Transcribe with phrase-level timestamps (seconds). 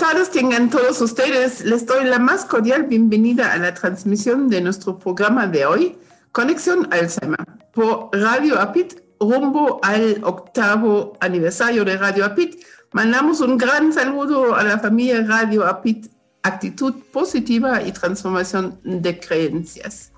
[0.00, 1.62] tardes tengan todos ustedes.
[1.62, 5.98] Les doy la más cordial bienvenida a la transmisión de nuestro programa de hoy,
[6.32, 7.44] Conexión Alzheimer,
[7.74, 12.64] por Radio APIT, rumbo al octavo aniversario de Radio APIT.
[12.92, 16.06] Mandamos un gran saludo a la familia Radio APIT,
[16.44, 20.12] actitud positiva y transformación de creencias.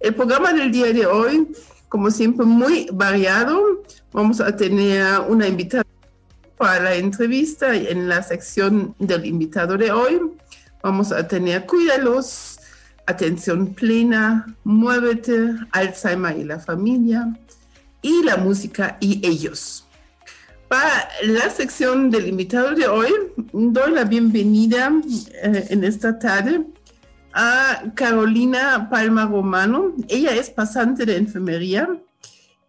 [0.00, 1.46] El programa del día de hoy,
[1.90, 3.82] como siempre, muy variado.
[4.12, 5.84] Vamos a tener una invitada
[6.60, 10.20] para la entrevista en la sección del invitado de hoy.
[10.82, 12.58] Vamos a tener Cuídalos,
[13.06, 17.34] Atención Plena, Muévete, Alzheimer y la familia,
[18.02, 19.86] y la música y ellos.
[20.68, 23.10] Para la sección del invitado de hoy,
[23.54, 24.92] doy la bienvenida
[25.42, 26.66] eh, en esta tarde
[27.32, 29.94] a Carolina Palma Romano.
[30.08, 31.88] Ella es pasante de enfermería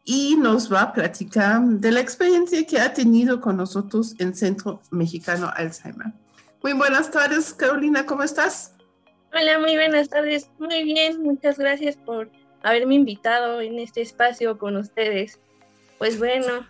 [0.03, 4.81] y nos va a platicar de la experiencia que ha tenido con nosotros en Centro
[4.89, 6.13] Mexicano Alzheimer.
[6.63, 8.73] Muy buenas tardes, Carolina, ¿cómo estás?
[9.33, 10.49] Hola, muy buenas tardes.
[10.59, 12.29] Muy bien, muchas gracias por
[12.63, 15.39] haberme invitado en este espacio con ustedes.
[15.97, 16.67] Pues bueno.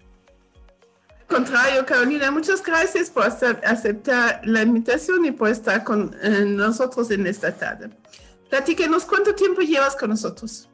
[1.21, 7.09] Al contrario, Carolina, muchas gracias por aceptar la invitación y por estar con eh, nosotros
[7.11, 7.89] en esta tarde.
[8.49, 10.69] Platíquenos, ¿cuánto tiempo llevas con nosotros?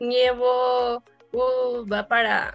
[0.00, 1.02] Llevo
[1.32, 2.54] Uh, va para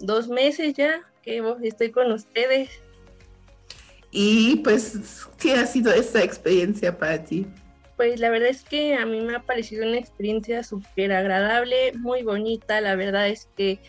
[0.00, 2.70] dos meses ya que estoy con ustedes.
[4.10, 7.46] Y pues, ¿qué ha sido esta experiencia para ti?
[7.96, 12.22] Pues la verdad es que a mí me ha parecido una experiencia súper agradable, muy
[12.22, 12.80] bonita.
[12.80, 13.80] La verdad es que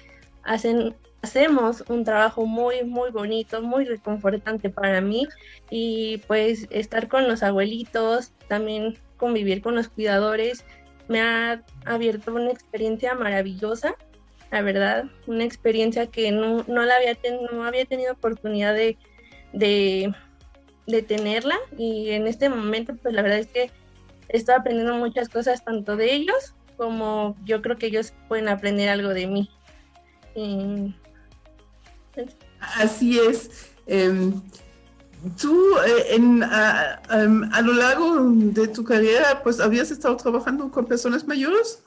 [0.44, 5.28] hacen, hacemos un trabajo muy, muy bonito, muy reconfortante para mí.
[5.70, 10.64] Y pues estar con los abuelitos, también convivir con los cuidadores,
[11.08, 13.96] me ha abierto una experiencia maravillosa
[14.52, 17.18] la verdad, una experiencia que no, no la había,
[17.52, 18.98] no había tenido oportunidad de,
[19.54, 20.14] de,
[21.04, 23.72] tenerla y en este momento pues la verdad es que
[24.30, 29.10] estoy aprendiendo muchas cosas tanto de ellos como yo creo que ellos pueden aprender algo
[29.10, 29.50] de mí.
[32.60, 33.72] Así es.
[33.88, 34.42] Em,
[35.40, 40.86] tú eh, en, a, a, lo largo de tu carrera pues habías estado trabajando con
[40.86, 41.84] personas mayores.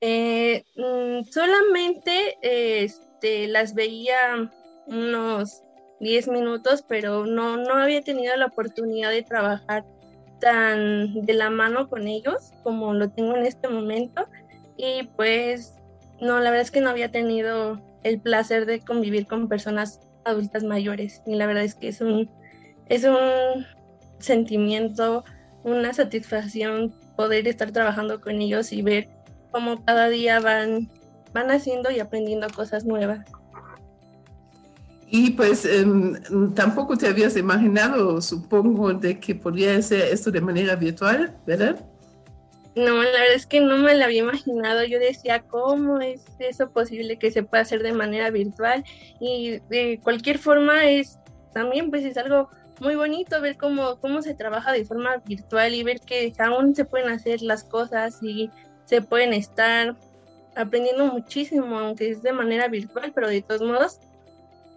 [0.00, 4.50] Eh, mm, solamente este, las veía
[4.86, 5.62] unos
[6.00, 9.84] 10 minutos, pero no, no había tenido la oportunidad de trabajar
[10.40, 14.26] tan de la mano con ellos como lo tengo en este momento.
[14.76, 15.74] Y pues
[16.20, 20.62] no, la verdad es que no había tenido el placer de convivir con personas adultas
[20.64, 21.22] mayores.
[21.26, 22.30] Y la verdad es que es un,
[22.88, 23.66] es un
[24.20, 25.24] sentimiento,
[25.64, 29.08] una satisfacción poder estar trabajando con ellos y ver
[29.58, 30.88] como cada día van,
[31.32, 33.26] van haciendo y aprendiendo cosas nuevas.
[35.10, 36.14] Y pues em,
[36.54, 41.84] tampoco te habías imaginado, supongo, de que podría ser esto de manera virtual, ¿verdad?
[42.76, 44.84] No, la verdad es que no me lo había imaginado.
[44.84, 48.84] Yo decía, ¿cómo es eso posible que se pueda hacer de manera virtual?
[49.18, 51.18] Y de cualquier forma es
[51.52, 52.48] también pues es algo
[52.78, 56.84] muy bonito ver cómo, cómo se trabaja de forma virtual y ver que aún se
[56.84, 58.50] pueden hacer las cosas y
[58.88, 59.96] se pueden estar
[60.56, 64.00] aprendiendo muchísimo, aunque es de manera virtual, pero de todos modos,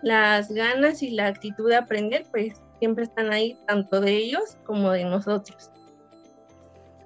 [0.01, 4.91] las ganas y la actitud de aprender, pues siempre están ahí, tanto de ellos como
[4.91, 5.71] de nosotros.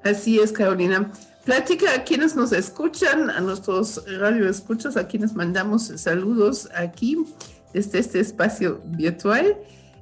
[0.04, 1.12] Así es, Carolina.
[1.46, 7.18] Plática a quienes nos escuchan, a nuestros radioescuchos, a quienes mandamos saludos aquí
[7.74, 9.58] desde este espacio virtual.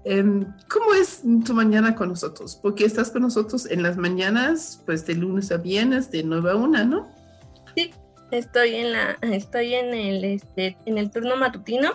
[0.05, 2.59] Em, ¿Cómo es tu mañana con nosotros?
[2.61, 6.55] Porque estás con nosotros en las mañanas, pues de lunes a viernes, de 9 a
[6.55, 7.09] 1, ¿no?
[7.75, 7.91] Sí,
[8.31, 11.91] estoy en la, estoy en el, este, en el turno matutino.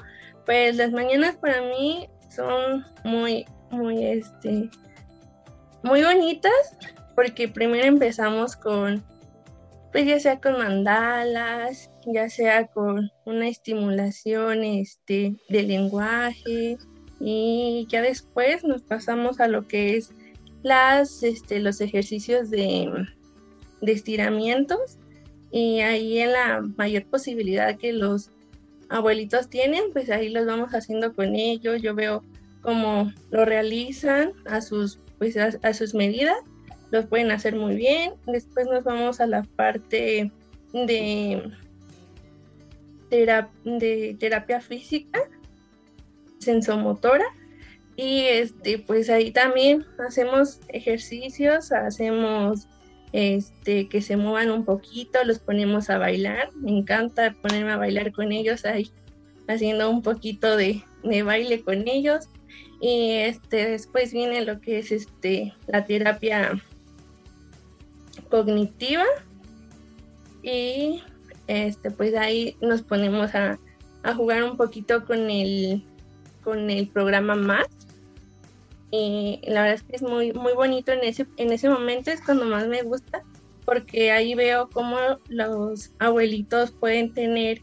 [0.46, 4.70] Pues las mañanas para mí son muy, muy, este,
[5.82, 6.52] muy bonitas,
[7.14, 9.04] porque primero empezamos con,
[9.92, 16.78] pues ya sea con mandalas, ya sea con una estimulación, este, de lenguaje,
[17.20, 20.12] y ya después nos pasamos a lo que es
[20.62, 22.90] las, este, los ejercicios de,
[23.80, 24.98] de estiramientos
[25.50, 28.30] y ahí en la mayor posibilidad que los
[28.88, 31.82] abuelitos tienen, pues ahí los vamos haciendo con ellos.
[31.82, 32.22] Yo veo
[32.60, 36.36] cómo lo realizan a sus, pues a, sus medidas,
[36.90, 38.12] los pueden hacer muy bien.
[38.26, 40.30] Después nos vamos a la parte
[40.72, 41.50] de,
[43.10, 45.20] de terapia física
[46.38, 47.24] sensomotora
[47.96, 52.66] y este pues ahí también hacemos ejercicios, hacemos
[53.12, 58.12] este que se muevan un poquito, los ponemos a bailar, me encanta ponerme a bailar
[58.12, 58.90] con ellos ahí
[59.48, 62.28] haciendo un poquito de, de baile con ellos
[62.80, 66.62] Y este, después viene lo que es este, la terapia
[68.30, 69.04] cognitiva.
[70.42, 71.02] Y
[71.48, 73.58] este, pues ahí nos ponemos a,
[74.04, 75.82] a jugar un poquito con el,
[76.48, 77.66] con el programa más.
[78.90, 82.22] Y la verdad es que es muy, muy bonito en ese, en ese momento, es
[82.22, 83.22] cuando más me gusta,
[83.66, 84.96] porque ahí veo cómo
[85.28, 87.60] los abuelitos pueden tener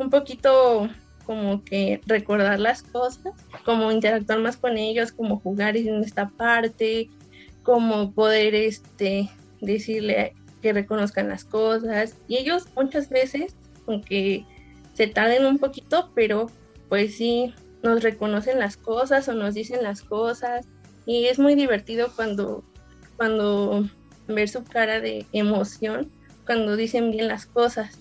[0.00, 0.90] un poquito
[1.24, 3.34] como que recordar las cosas,
[3.64, 7.08] como interactuar más con ellos, como jugar en esta parte,
[7.62, 12.16] como poder este decirle que reconozcan las cosas.
[12.26, 13.54] Y ellos muchas veces,
[13.86, 14.44] aunque
[14.92, 16.50] se tarden un poquito, pero
[16.88, 17.54] pues sí
[17.84, 20.66] nos reconocen las cosas o nos dicen las cosas.
[21.06, 22.64] Y es muy divertido cuando,
[23.16, 23.88] cuando
[24.26, 26.10] ver su cara de emoción,
[26.44, 27.98] cuando dicen bien las cosas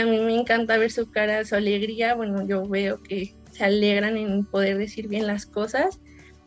[0.00, 2.14] a mí me encanta ver su cara, su alegría.
[2.14, 6.00] Bueno, yo veo que se alegran en poder decir bien las cosas.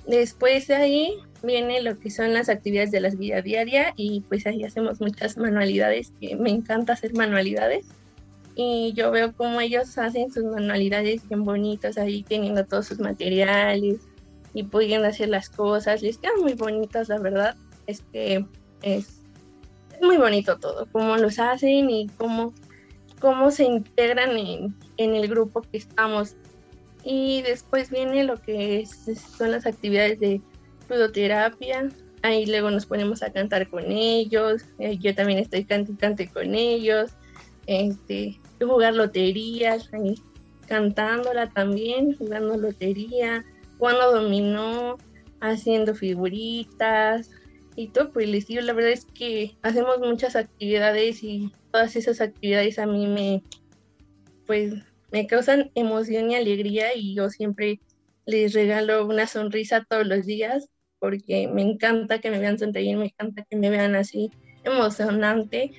[0.07, 1.13] Después de ahí
[1.43, 5.37] viene lo que son las actividades de la vida diaria y pues ahí hacemos muchas
[5.37, 7.85] manualidades, que me encanta hacer manualidades.
[8.55, 13.99] Y yo veo cómo ellos hacen sus manualidades bien bonitas, ahí teniendo todos sus materiales
[14.53, 16.01] y pudiendo hacer las cosas.
[16.01, 17.55] Les quedan muy bonitas, la verdad.
[17.87, 18.45] Es que
[18.81, 19.21] es,
[19.93, 22.53] es muy bonito todo, cómo los hacen y cómo
[23.19, 26.35] cómo se integran en, el grupo que estamos.
[27.03, 30.41] Y después viene lo que son las actividades de
[30.89, 31.89] ludoterapia.
[32.21, 34.63] Ahí luego nos ponemos a cantar con ellos.
[34.79, 37.11] Eh, yo también estoy cantando con ellos.
[37.71, 39.92] Este, jugar loterías,
[40.68, 43.45] cantándola también, jugando lotería,
[43.77, 44.98] jugando dominó,
[45.39, 47.30] haciendo figuritas,
[47.75, 48.63] y todo por el estilo.
[48.63, 53.44] La verdad es que hacemos muchas actividades y todas esas actividades a mí me,
[54.48, 54.74] pues,
[55.12, 57.81] me causan emoción y alegría y yo siempre
[58.25, 63.06] les regalo una sonrisa todos los días porque me encanta que me vean sonreír, me
[63.06, 64.31] encanta que me vean así
[64.63, 65.71] emocionante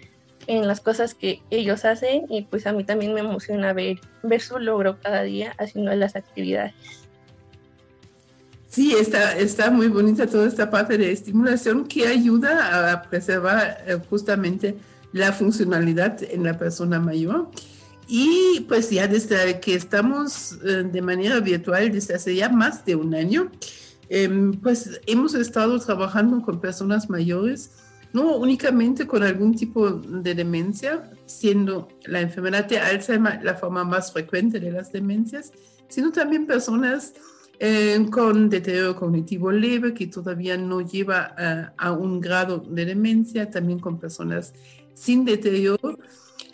[0.46, 4.40] en las cosas que ellos hacen y pues a mí también me emociona ver, ver
[4.40, 6.74] su logro cada día haciendo las actividades.
[8.68, 13.98] Sí, está, está muy bonita toda esta parte de estimulación que ayuda a preservar eh,
[14.08, 14.76] justamente
[15.12, 17.50] la funcionalidad en la persona mayor.
[18.06, 22.94] Y pues ya desde que estamos eh, de manera virtual desde hace ya más de
[22.94, 23.50] un año,
[24.08, 27.70] em, pues hemos estado trabajando con personas mayores,
[28.12, 34.12] no únicamente con algún tipo de demencia, siendo la enfermedad de Alzheimer la forma más
[34.12, 35.52] frecuente de las demencias,
[35.88, 37.14] sino también personas
[37.58, 41.34] eh, con deterioro cognitivo leve que todavía no lleva
[41.76, 44.54] a un grado de demencia, también con personas
[44.94, 45.98] sin deterioro,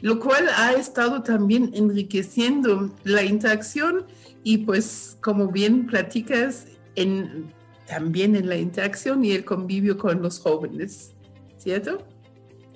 [0.01, 4.05] lo cual ha estado también enriqueciendo la interacción
[4.43, 7.53] y pues como bien platicas, en,
[7.87, 11.16] también en la interacción y el convivio con los jóvenes,
[11.67, 11.99] ¿cierto?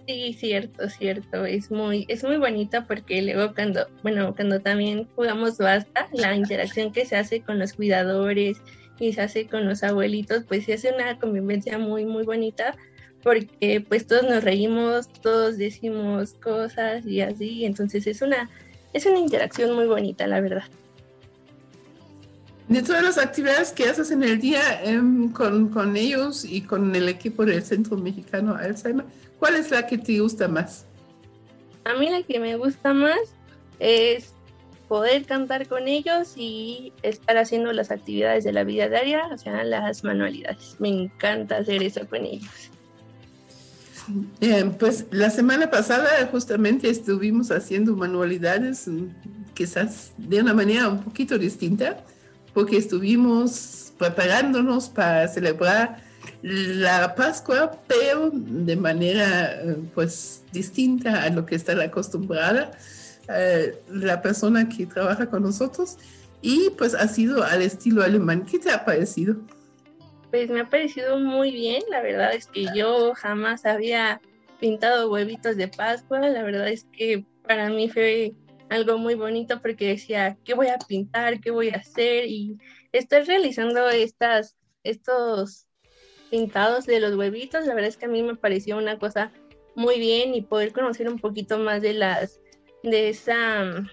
[0.08, 1.44] Sí, cierto, cierto.
[1.44, 6.90] Es muy, es muy bonita porque luego cuando, bueno, cuando también jugamos basta, la interacción
[6.90, 8.60] que se hace con los cuidadores
[8.98, 12.74] y se hace con los abuelitos, pues se hace una convivencia muy, muy bonita
[13.22, 18.50] porque pues todos nos reímos, todos decimos cosas y así, entonces es una,
[18.92, 20.64] es una interacción muy bonita, la verdad.
[22.70, 26.96] De todas las actividades que haces en el día em, con, con ellos y con
[26.96, 29.04] el equipo del Centro Mexicano Alzheimer,
[29.40, 30.84] ¿Cuál es la que te gusta más?
[31.84, 33.18] A mí la que me gusta más
[33.78, 34.34] es
[34.86, 39.64] poder cantar con ellos y estar haciendo las actividades de la vida diaria, o sea,
[39.64, 40.76] las manualidades.
[40.78, 42.50] Me encanta hacer eso con ellos.
[44.42, 49.06] Eh, pues la semana pasada justamente estuvimos haciendo manualidades, mm,
[49.54, 52.04] quizás de una manera un poquito distinta,
[52.54, 56.02] porque estuvimos preparándonos para celebrar
[56.42, 62.70] la Pascua, pero de manera eh, pues distinta a lo que está acostumbrada
[63.28, 65.96] eh, la persona que trabaja con nosotros
[66.42, 68.46] y pues ha sido al estilo alemán.
[68.50, 69.36] ¿Qué te ha parecido?
[70.30, 74.20] Pues me ha parecido muy bien, la verdad es que yo jamás había
[74.60, 78.32] pintado huevitos de Pascua, la verdad es que para mí fue
[78.70, 81.40] algo muy bonito porque decía, ¿qué voy a pintar?
[81.40, 82.26] ¿Qué voy a hacer?
[82.26, 82.56] Y
[82.92, 85.66] estoy realizando estas, estos
[86.30, 89.32] pintados de los huevitos, la verdad es que a mí me pareció una cosa
[89.74, 92.40] muy bien y poder conocer un poquito más de las
[92.82, 93.88] de esa mm,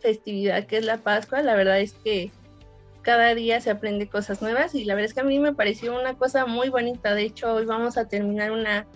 [0.00, 2.30] festividad que es la Pascua, la verdad es que
[3.02, 5.98] cada día se aprende cosas nuevas y la verdad es que a mí me pareció
[5.98, 7.14] una cosa muy bonita.
[7.14, 8.86] De hecho, hoy vamos a terminar una,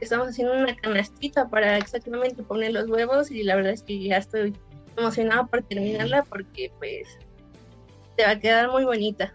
[0.00, 4.16] estamos haciendo una canastita para exactamente poner los huevos y la verdad es que ya
[4.16, 4.54] estoy
[4.96, 7.08] emocionada por terminarla porque pues
[8.16, 9.34] te va a quedar muy bonita.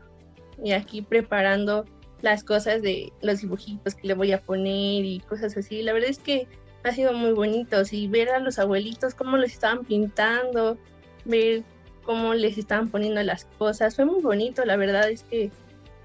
[0.64, 1.86] Y aquí preparando
[2.22, 5.84] las cosas de los dibujitos que le voy a poner y cosas así.
[5.84, 6.48] La verdad es que
[6.84, 7.82] ha sido muy bonito.
[7.92, 10.78] Y ver a los abuelitos cómo los estaban pintando,
[11.26, 11.64] ver
[12.04, 13.96] cómo les estaban poniendo las cosas.
[13.96, 15.52] Fue muy bonito, la verdad es que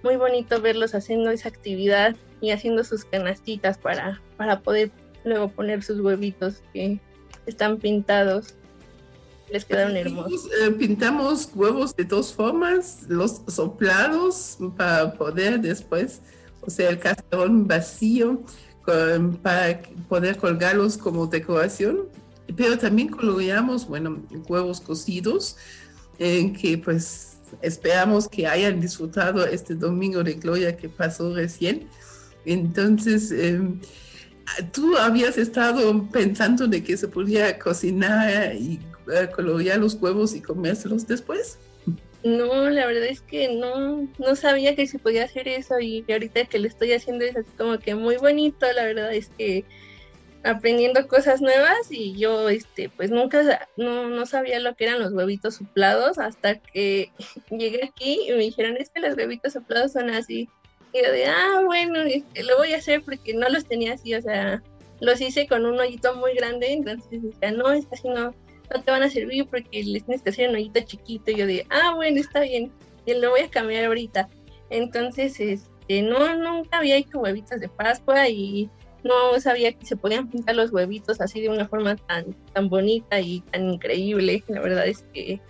[0.02, 4.90] muy bonito verlos haciendo esa actividad y haciendo sus canastitas para, para poder
[5.24, 7.00] luego poner sus huevitos que
[7.46, 8.54] están pintados.
[9.50, 10.48] Les quedaron hermosos.
[10.62, 16.20] Eh, pintamos huevos de dos formas, los soplados para poder después,
[16.60, 18.42] o sea, el cascarón vacío
[19.42, 22.08] para poder colgarlos como decoración,
[22.56, 25.56] pero también coloreamos, bueno, huevos cocidos,
[26.18, 27.29] en que pues
[27.62, 31.88] esperamos que hayan disfrutado este domingo de gloria que pasó recién.
[32.44, 33.80] Entonces, em,
[34.72, 40.40] tú habías estado pensando de que se podía cocinar y uh, colorear los huevos y
[40.40, 41.58] comérselos después.
[42.22, 46.44] No, la verdad es que no, no sabía que se podía hacer eso y ahorita
[46.44, 49.64] que lo estoy haciendo es como que muy bonito, la verdad es que
[50.42, 55.12] aprendiendo cosas nuevas y yo este pues nunca no, no sabía lo que eran los
[55.12, 57.10] huevitos soplados hasta que
[57.50, 60.48] llegué aquí y me dijeron es que los huevitos soplados son así
[60.92, 64.14] y yo de ah bueno este, lo voy a hacer porque no los tenía así
[64.14, 64.62] o sea
[65.00, 68.34] los hice con un hoyito muy grande entonces decía no es así no
[68.72, 71.46] no te van a servir porque les tienes que hacer un hoyito chiquito y yo
[71.46, 72.72] de ah bueno está bien
[73.04, 74.28] y lo voy a cambiar ahorita
[74.70, 78.70] entonces este no nunca había hecho huevitos de Pascua y
[79.04, 83.20] no sabía que se podían pintar los huevitos así de una forma tan, tan bonita
[83.20, 84.44] y tan increíble.
[84.48, 85.40] La verdad es que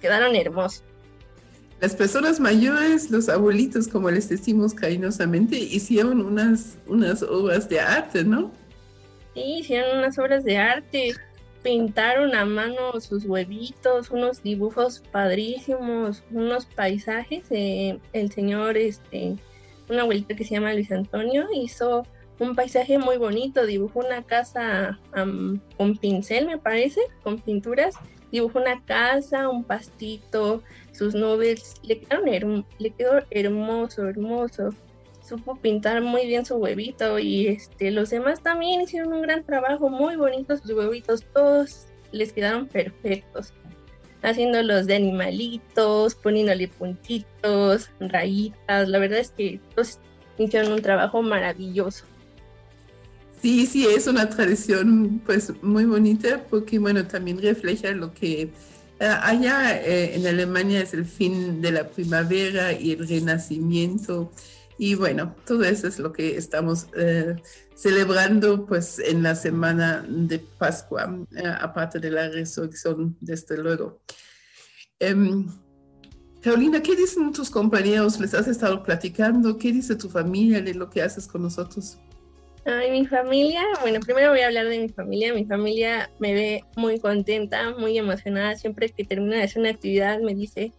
[0.00, 0.84] quedaron hermosos.
[1.80, 8.22] Las personas mayores, los abuelitos, como les decimos cariñosamente, hicieron unas, unas obras de arte,
[8.22, 8.52] ¿no?
[9.32, 11.14] Sí, hicieron unas obras de arte,
[11.62, 17.44] pintaron a mano sus huevitos, unos dibujos padrísimos, unos paisajes.
[17.50, 19.36] Eh, el señor, este,
[19.88, 22.06] un abuelito que se llama Luis Antonio, hizo
[22.40, 24.98] un paisaje muy bonito, dibujó una casa
[25.76, 27.94] con pincel, me parece, con pinturas,
[28.32, 32.00] dibujó una casa, un pastito, sus nubes, le,
[32.78, 34.70] le quedó hermoso, hermoso.
[35.22, 39.88] Supo pintar muy bien su huevito y este, los demás también hicieron un gran trabajo,
[39.88, 43.52] muy bonitos sus huevitos, todos les quedaron perfectos.
[44.22, 49.98] Haciéndolos de animalitos, poniéndole puntitos, rayitas, la verdad es que todos
[50.36, 52.09] hicieron un trabajo maravilloso.
[53.40, 58.52] Sí, sí, es una tradición pues muy bonita porque bueno, también refleja lo que eh,
[59.00, 64.30] allá eh, en Alemania es el fin de la primavera y el renacimiento
[64.76, 67.36] y bueno, todo eso es lo que estamos eh,
[67.74, 71.18] celebrando pues en la semana de Pascua,
[71.60, 74.02] aparte de la resurrección, desde luego.
[74.98, 75.46] Em,
[76.42, 78.20] Carolina, ¿qué dicen tus compañeros?
[78.20, 79.56] ¿Les has estado platicando?
[79.56, 81.98] ¿Qué dice tu familia de lo que haces con nosotros?
[82.66, 85.32] Ay, mi familia, bueno, primero voy a hablar de mi familia.
[85.32, 88.54] Mi familia me ve muy contenta, muy emocionada.
[88.56, 90.72] Siempre que termina de hacer una actividad me dice,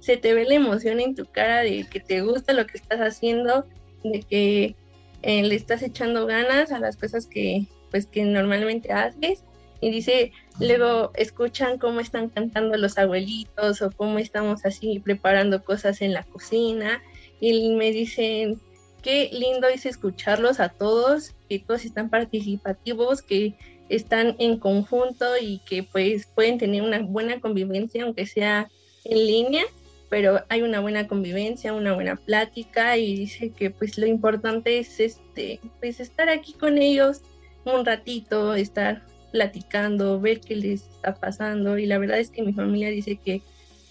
[0.00, 3.00] se te ve la emoción en tu cara de que te gusta lo que estás
[3.00, 3.66] haciendo,
[4.04, 4.76] de que
[5.22, 9.42] eh, le estás echando ganas a las cosas que, pues, que normalmente haces.
[9.80, 16.02] Y dice, luego escuchan cómo están cantando los abuelitos o cómo estamos así preparando cosas
[16.02, 17.02] en la cocina.
[17.40, 18.60] Y me dicen,
[19.02, 23.54] qué lindo es escucharlos a todos, que todos están participativos, que
[23.88, 28.70] están en conjunto y que pues pueden tener una buena convivencia, aunque sea
[29.04, 29.64] en línea,
[30.08, 35.00] pero hay una buena convivencia, una buena plática y dice que pues lo importante es
[35.00, 37.20] este, pues estar aquí con ellos
[37.64, 41.78] un ratito, estar platicando, ver qué les está pasando.
[41.78, 43.42] Y la verdad es que mi familia dice que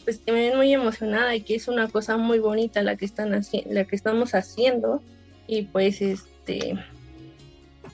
[0.04, 3.06] pues que me ven muy emocionada y que es una cosa muy bonita la que
[3.06, 5.02] están haciendo, la que estamos haciendo.
[5.48, 6.76] Y pues este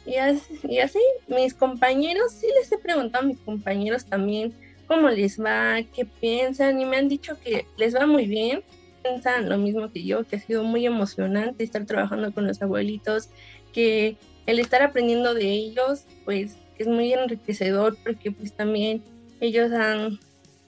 [0.07, 4.53] y así, mis compañeros sí les he preguntado a mis compañeros también
[4.87, 8.63] cómo les va, qué piensan y me han dicho que les va muy bien,
[9.03, 13.29] piensan lo mismo que yo, que ha sido muy emocionante estar trabajando con los abuelitos,
[13.73, 19.03] que el estar aprendiendo de ellos pues es muy enriquecedor porque pues también
[19.41, 20.19] ellos han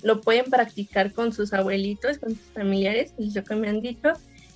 [0.02, 4.14] lo pueden practicar con sus abuelitos, con sus familiares, es lo que me han dicho.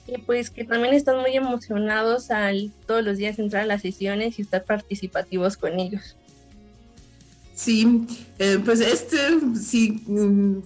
[0.08, 4.38] Y pues que también están muy emocionados al todos los días entrar a las sesiones
[4.38, 6.18] y estar participativos con ellos.
[7.56, 8.06] Sí,
[8.40, 9.18] eh, pues este,
[9.62, 10.58] sí, mm,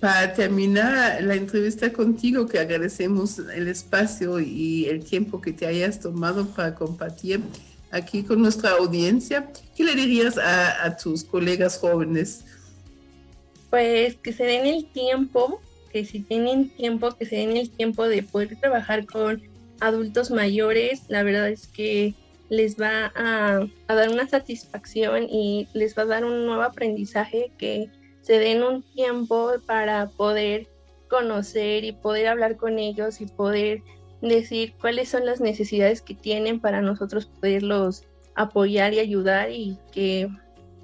[0.00, 6.00] para terminar la entrevista contigo, que agradecemos el espacio y el tiempo que te hayas
[6.00, 7.40] tomado para compartir
[7.90, 12.44] aquí con nuestra audiencia, ¿qué le dirías a, a tus colegas jóvenes?
[13.74, 18.06] Pues que se den el tiempo, que si tienen tiempo, que se den el tiempo
[18.06, 19.42] de poder trabajar con
[19.80, 22.14] adultos mayores, la verdad es que
[22.48, 27.90] les va a, dar una satisfacción y les va a dar un nuevo aprendizaje que
[28.20, 30.68] se den un tiempo para poder
[31.10, 33.82] conocer y poder hablar con ellos y poder
[34.22, 38.04] decir cuáles son las necesidades que tienen para nosotros poderlos
[38.36, 40.28] apoyar y ayudar y que,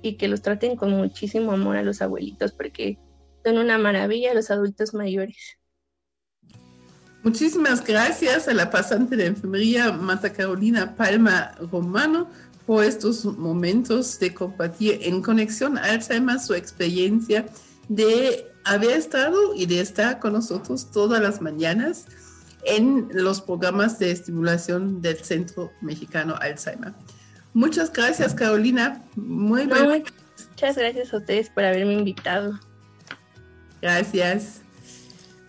[0.03, 2.99] y que los traten con muchísimo amor a los abuelitos porque
[3.45, 5.59] son una maravilla los adultos mayores.
[7.23, 12.29] Muchísimas gracias a la pasante de enfermería Marta Carolina Palma Romano
[12.67, 17.47] por estos momentos de compartir en conexión Alzheimer su experiencia
[17.89, 22.07] de haber estado y de estar con nosotros todas las mañanas
[22.65, 26.95] en los programas de estimulación del Centro Mexicano Alzheimer.
[27.53, 29.03] Muchas gracias, Carolina.
[29.17, 30.05] Muy bien.
[30.51, 32.59] Muchas gracias a ustedes por haberme invitado.
[33.81, 34.61] Gracias.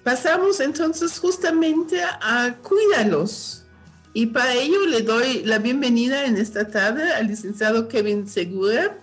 [0.04, 3.66] Pasamos entonces justamente a cuídalos.
[4.14, 8.98] Y para ello le doy la bienvenida en esta tarde al licenciado Kevin Segura.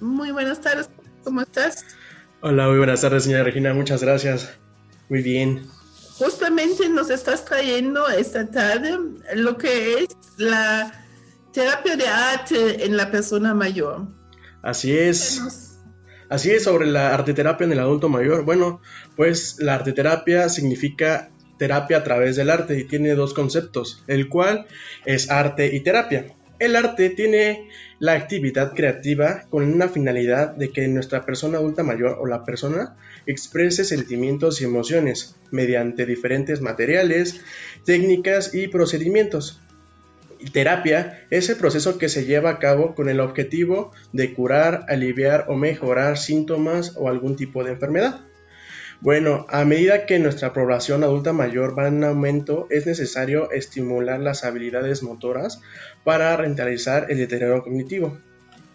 [0.00, 0.88] Muy buenas tardes,
[1.22, 1.84] ¿cómo estás?
[2.40, 4.50] Hola, muy buenas tardes, señora Regina, muchas gracias.
[5.08, 5.66] Muy bien.
[6.18, 8.98] Justamente nos estás trayendo esta tarde
[9.34, 11.07] lo que es la
[11.58, 14.06] terapia de arte en la persona mayor.
[14.62, 15.80] Así es.
[16.28, 18.44] Así es, sobre la arteterapia en el adulto mayor.
[18.44, 18.80] Bueno,
[19.16, 24.66] pues la arteterapia significa terapia a través del arte y tiene dos conceptos, el cual
[25.04, 26.26] es arte y terapia.
[26.60, 32.18] El arte tiene la actividad creativa con una finalidad de que nuestra persona adulta mayor
[32.20, 32.96] o la persona
[33.26, 37.40] exprese sentimientos y emociones mediante diferentes materiales,
[37.84, 39.60] técnicas y procedimientos
[40.52, 45.46] terapia es el proceso que se lleva a cabo con el objetivo de curar, aliviar
[45.48, 48.20] o mejorar síntomas o algún tipo de enfermedad.
[49.00, 54.42] Bueno, a medida que nuestra población adulta mayor va en aumento, es necesario estimular las
[54.42, 55.60] habilidades motoras
[56.02, 58.18] para rentalizar el deterioro cognitivo.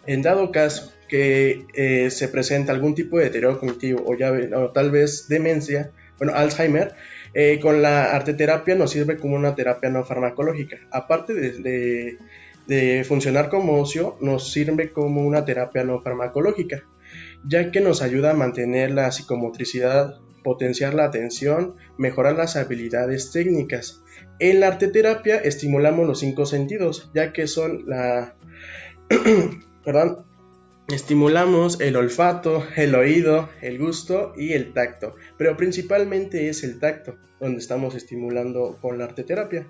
[0.06, 4.14] En dado caso que eh, se presenta algún tipo de deterioro cognitivo o,
[4.58, 6.94] o tal vez demencia, bueno, Alzheimer,
[7.34, 10.78] eh, con la arteterapia nos sirve como una terapia no farmacológica.
[10.92, 16.84] Aparte de, funcionar como ocio, nos sirve como una terapia no farmacológica,
[17.46, 24.02] ya que nos ayuda a mantener la psicomotricidad, potenciar la atención, mejorar las habilidades técnicas.
[24.38, 28.36] En la arteterapia estimulamos los cinco sentidos, ya que son la...
[29.84, 30.24] perdón,
[30.88, 37.16] Estimulamos el olfato, el oído, el gusto y el tacto, pero principalmente es el tacto
[37.40, 39.66] donde estamos estimulando con la arteterapia.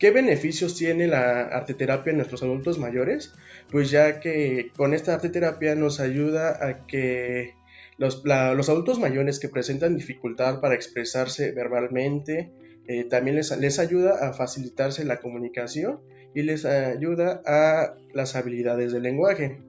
[0.00, 3.34] ¿Qué beneficios tiene la arteterapia en nuestros adultos mayores?
[3.70, 7.54] Pues ya que con esta arteterapia nos ayuda a que
[7.96, 12.50] los, adultos mayores que presentan dificultad para expresarse verbalmente,
[12.88, 16.00] eh, también les, les ayuda a facilitarse la comunicación
[16.34, 19.67] y les ayuda a las habilidades del lenguaje.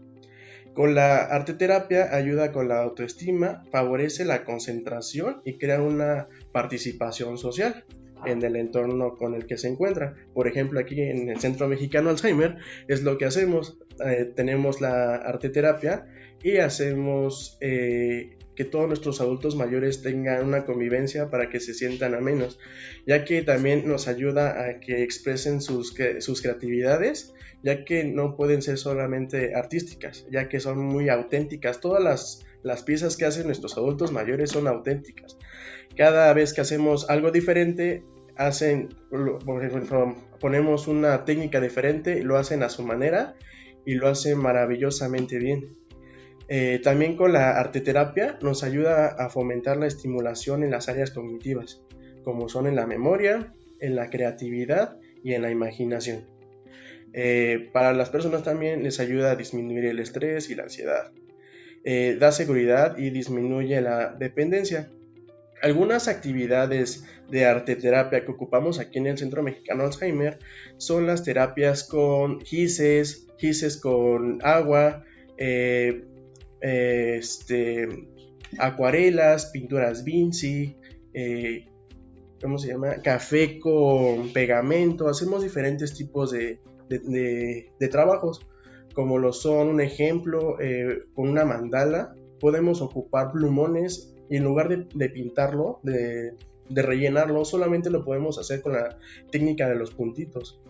[0.80, 7.84] Con la arteterapia ayuda con la autoestima, favorece la concentración y crea una participación social
[8.26, 10.16] en el entorno con el que se encuentra.
[10.34, 13.78] Por ejemplo, aquí en el Centro Mexicano Alzheimer es lo que hacemos.
[14.06, 16.08] Eh, tenemos la arteterapia
[16.42, 22.14] y hacemos eh, que todos nuestros adultos mayores tengan una convivencia para que se sientan
[22.14, 22.60] a menos,
[23.08, 28.62] ya que también nos ayuda a que expresen sus, sus creatividades, ya que no pueden
[28.62, 31.80] ser solamente artísticas, ya que son muy auténticas.
[31.80, 35.38] Todas las, las piezas que hacen nuestros adultos mayores son auténticas.
[35.96, 38.04] Cada vez que hacemos algo diferente,
[38.36, 38.90] hacen,
[40.42, 43.36] ponemos una técnica diferente, lo hacen a su manera
[43.86, 45.80] y lo hacen maravillosamente bien.
[46.52, 51.84] Eh, también con la arteterapia nos ayuda a fomentar la estimulación en las áreas cognitivas,
[52.24, 56.26] como son en la memoria, en la creatividad y en la imaginación.
[57.14, 61.12] Eh, para las personas también les ayuda a disminuir el estrés y la ansiedad.
[61.84, 64.90] Eh, da seguridad y disminuye la dependencia.
[65.62, 70.40] Algunas actividades de arteterapia que ocupamos aquí en el Centro Mexicano Alzheimer
[70.78, 75.04] son las terapias con gises, gises con agua,
[76.62, 77.88] este,
[78.58, 80.76] acuarelas, pinturas Vinci,
[81.14, 81.68] eh,
[82.42, 83.02] ¿cómo se llama?
[83.04, 86.60] Café con pegamento, hacemos diferentes tipos de,
[87.92, 88.46] trabajos,
[88.94, 94.70] como lo son, un ejemplo, eh, con una mandala, podemos ocupar plumones y en lugar
[94.70, 96.34] de, pintarlo, de,
[96.70, 98.98] de rellenarlo, solamente lo podemos hacer con la
[99.32, 100.62] técnica de los puntitos.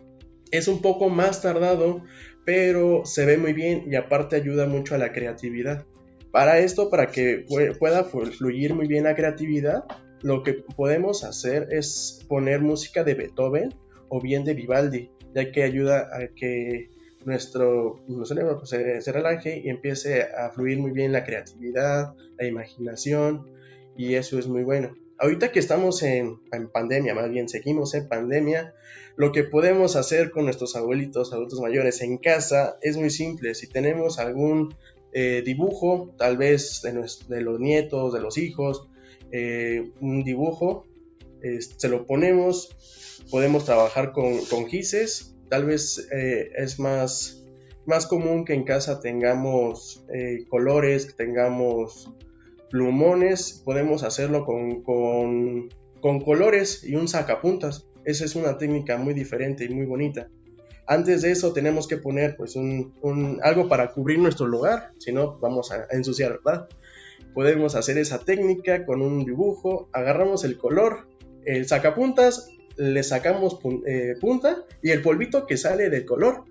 [0.51, 2.01] Es un poco más tardado,
[2.49, 5.85] pero se ve muy bien y aparte ayuda mucho a la creatividad.
[6.31, 7.45] Para esto, para que
[7.77, 9.83] pueda fluir muy bien la creatividad,
[10.23, 13.75] lo que podemos hacer es poner música de Beethoven
[14.07, 16.89] o bien de Vivaldi, ya que ayuda a que
[17.23, 23.45] nuestro, cerebro pues, se, relaje y empiece a fluir muy bien la creatividad, la imaginación,
[23.95, 24.95] y eso es muy bueno.
[25.19, 26.39] Ahorita que estamos en,
[26.71, 28.73] pandemia, más bien seguimos en pandemia,
[29.17, 33.53] lo que podemos hacer con nuestros abuelitos, adultos mayores en casa es muy simple.
[33.53, 34.73] Si tenemos algún
[35.11, 38.87] eh, dibujo, tal vez de, los nietos, de los hijos,
[39.33, 40.87] eh, un dibujo,
[41.41, 47.43] se lo ponemos, podemos trabajar con, con gises, tal vez eh, es más,
[47.85, 50.05] más común que en casa tengamos
[50.47, 52.09] colores, que tengamos
[52.69, 57.87] plumones, podemos hacerlo con, con, colores y un sacapuntas.
[58.05, 60.29] Esa es una técnica muy diferente y muy bonita.
[60.87, 65.37] Antes de eso tenemos que poner pues un, algo para cubrir nuestro lugar, si no
[65.39, 66.67] vamos a, ensuciar, ¿verdad?
[67.33, 71.07] Podemos hacer esa técnica con un dibujo, agarramos el color,
[71.45, 76.45] el sacapuntas, le sacamos eh, punta y el polvito que sale del color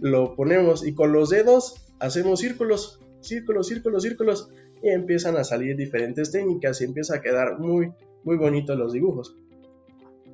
[0.00, 4.50] lo ponemos y con los dedos hacemos círculos, círculos, círculos, círculos
[4.84, 7.90] y empiezan a salir diferentes técnicas y empieza a quedar muy,
[8.22, 9.34] muy bonitos los dibujos.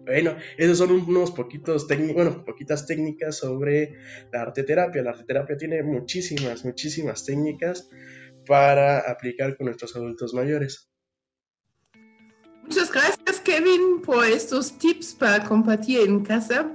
[0.05, 3.95] Bueno, esos son unos poquitos técnicos, bueno, poquitas técnicas sobre
[4.33, 5.03] la arte terapia.
[5.03, 7.89] La arte terapia tiene muchísimas, muchísimas técnicas
[8.45, 10.91] para aplicar con nuestros adultos mayores.
[12.65, 16.73] Muchas gracias, Kevin, por estos tips para compartir en casa.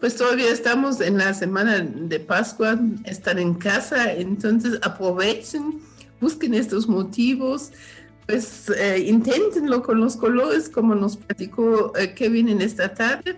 [0.00, 5.82] Pues todavía estamos en la semana de Pascua, están en casa, entonces aprovechen
[6.20, 7.72] busquen estos motivos,
[8.26, 13.36] pues eh, inténtenlo con los colores, como nos platicó eh, Kevin en esta tarde,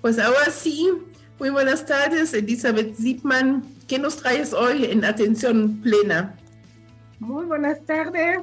[0.00, 0.90] Pues ahora sí,
[1.38, 3.64] muy buenas tardes, Elizabeth Siebmann.
[3.88, 6.36] ¿Qué nos traes hoy en Atención Plena?
[7.18, 8.40] Muy buenas tardes.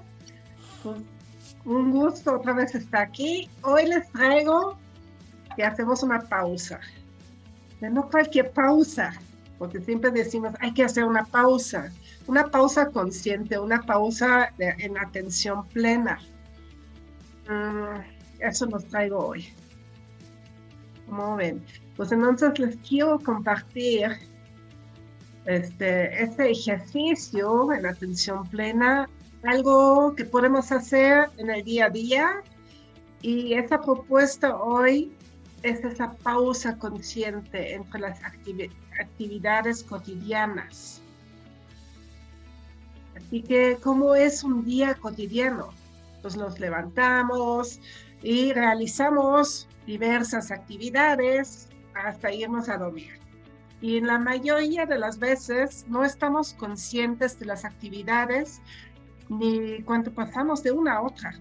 [0.84, 0.98] Pues,
[1.66, 3.50] un gusto otra vez estar aquí.
[3.62, 4.78] Hoy les traigo
[5.56, 6.80] que hacemos una pausa.
[7.82, 9.14] no cualquier pausa,
[9.58, 11.92] porque siempre decimos hay que hacer una pausa.
[12.28, 16.20] Una pausa consciente, una pausa en atención plena
[17.48, 18.04] Ah,
[18.40, 19.48] eso nos traigo hoy.
[21.06, 21.64] Como ven,
[21.96, 24.18] pues entonces les quiero compartir
[25.46, 29.10] este, este ejercicio en atención plena,
[29.44, 32.44] algo que podemos hacer en el día a día.
[33.22, 35.16] Y esa propuesta hoy
[35.64, 38.20] es esa pausa consciente entre las
[39.00, 41.02] actividades cotidianas.
[43.16, 45.70] Así que, ¿cómo es un día cotidiano?
[46.28, 47.80] Pues nos levantamos
[48.22, 53.18] y realizamos diversas actividades hasta irnos a dormir.
[53.80, 58.62] Y en la mayoría de las veces no estamos conscientes de las actividades
[59.30, 61.34] ni cuando pasamos de una a otra.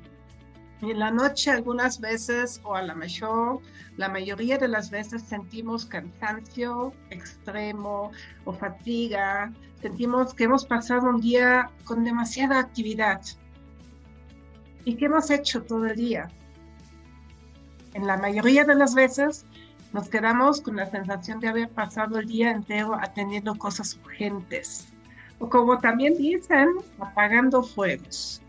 [0.83, 3.62] En la noche algunas veces o a la mejor,
[3.96, 8.12] la mayoría de las veces sentimos cansancio extremo
[8.44, 13.20] o fatiga, sentimos que hemos pasado un día con demasiada actividad
[14.87, 16.31] ¿Y qué hemos hecho todo el día?
[17.94, 19.44] En la mayoría de las veces
[19.92, 24.87] nos quedamos con la sensación de haber pasado el día entero atendiendo cosas urgentes.
[25.40, 26.68] O como también dicen,
[27.01, 28.40] apagando fuegos.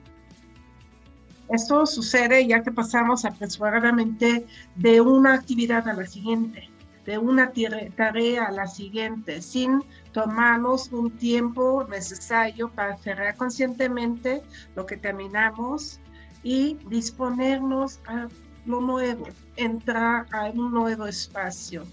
[1.49, 4.45] Esto sucede ya que pasamos apresuradamente
[4.75, 6.69] de una actividad a la siguiente,
[7.03, 7.51] de una
[7.95, 14.43] tarea a la siguiente, sin tomarnos un tiempo necesario para cerrar conscientemente
[14.75, 15.99] lo que terminamos
[16.47, 18.29] y disponernos a
[18.65, 21.83] lo nuevo, entrar a un nuevo espacio.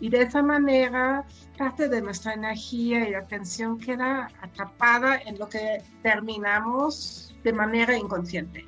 [0.00, 1.24] Y de esa manera,
[1.56, 8.66] parte de nuestra energía y atención queda atrapada en lo que terminamos de manera inconsciente.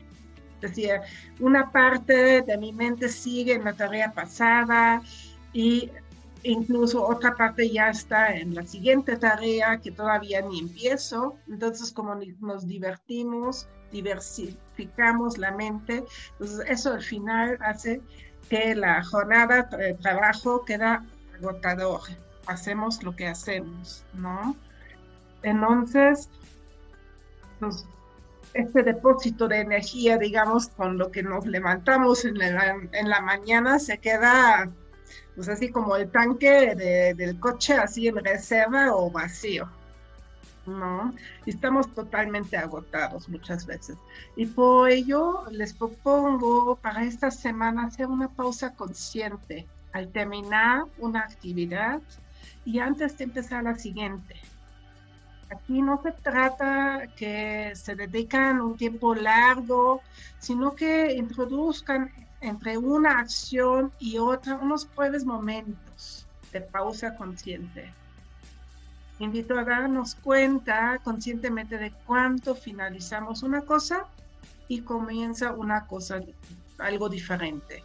[0.62, 0.92] Es decir,
[1.40, 5.02] una parte de mi mente sigue en la tarea pasada
[5.52, 5.90] y
[6.42, 11.36] incluso otra parte ya está en la siguiente tarea que todavía ni empiezo.
[11.48, 13.68] Entonces, como nos divertimos,
[14.78, 18.00] diversificamos la mente, entonces eso al final hace
[18.48, 21.04] que la jornada de trabajo queda
[21.36, 22.00] agotador.
[22.46, 24.56] Hacemos lo que hacemos, ¿no?
[25.42, 26.30] Entonces,
[27.60, 27.84] pues,
[28.54, 33.78] este depósito de energía, digamos, con lo que nos levantamos en la, en la mañana,
[33.78, 34.70] se queda
[35.34, 39.68] pues así como el tanque del coche así en reserva o vacío.
[40.68, 41.14] ¿No?
[41.46, 43.96] estamos totalmente agotados muchas veces.
[44.36, 51.20] Y por ello les propongo para esta semana hacer una pausa consciente al terminar una
[51.20, 52.00] actividad
[52.64, 54.36] y antes de empezar la siguiente.
[55.50, 60.02] Aquí no se trata que se dedican un tiempo largo,
[60.38, 67.90] sino que introduzcan entre una acción y otra unos breves momentos de pausa consciente.
[69.18, 74.06] Invito a darnos cuenta conscientemente de cuánto finalizamos una cosa
[74.68, 76.20] y comienza una cosa,
[76.78, 77.82] algo diferente.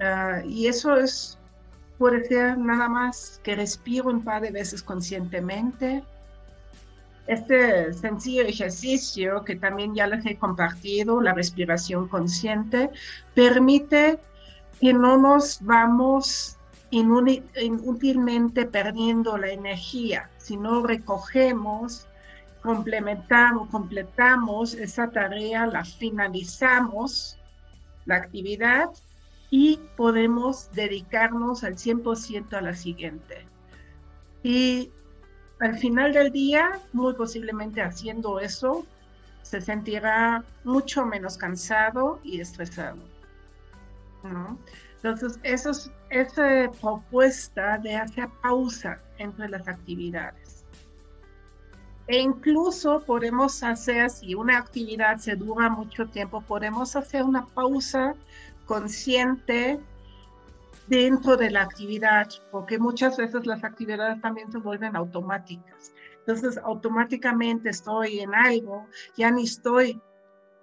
[0.00, 1.38] Ah, y eso es,
[1.96, 6.04] puede ser nada más que respiro un par de veces conscientemente,
[7.28, 12.90] este sencillo ejercicio que también ya les he compartido, la respiración consciente,
[13.34, 14.18] permite
[14.80, 16.57] que no nos vamos
[16.90, 22.06] inútilmente perdiendo la energía, sino recogemos,
[22.62, 27.38] complementamos, completamos esa tarea, la finalizamos,
[28.06, 28.90] la actividad,
[29.50, 33.46] y podemos dedicarnos al 100% a la siguiente.
[34.42, 34.90] Y
[35.60, 38.86] al final del día, muy posiblemente haciendo eso,
[39.42, 42.98] se sentirá mucho menos cansado y estresado.
[45.02, 50.64] Entonces, eso es, esa propuesta de hacer pausa entre las actividades.
[52.08, 58.14] E incluso podemos hacer, si una actividad se dura mucho tiempo, podemos hacer una pausa
[58.66, 59.78] consciente
[60.88, 65.92] dentro de la actividad, porque muchas veces las actividades también se vuelven automáticas.
[66.20, 70.00] Entonces, automáticamente estoy en algo, ya ni estoy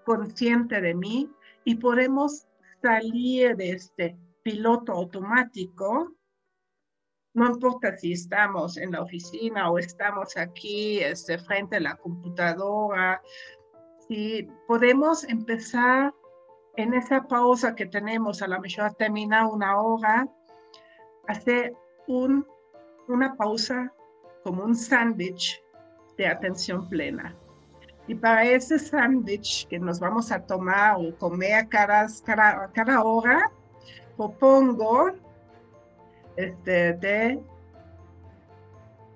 [0.04, 1.30] consciente de mí
[1.64, 2.46] y podemos
[2.82, 6.14] salir de este piloto automático.
[7.34, 13.22] No importa si estamos en la oficina o estamos aquí este, frente a la computadora,
[14.08, 16.14] si podemos empezar
[16.78, 20.28] en esa pausa que tenemos, a lo mejor termina una hora,
[21.28, 21.74] hacer
[22.08, 22.46] un,
[23.08, 23.92] una pausa
[24.44, 25.60] como un sándwich
[26.18, 27.36] de atención plena.
[28.08, 33.52] Y para ese sándwich que nos vamos a tomar o comer cada, cada, cada hora,
[34.18, 35.12] propongo
[36.36, 37.40] este, de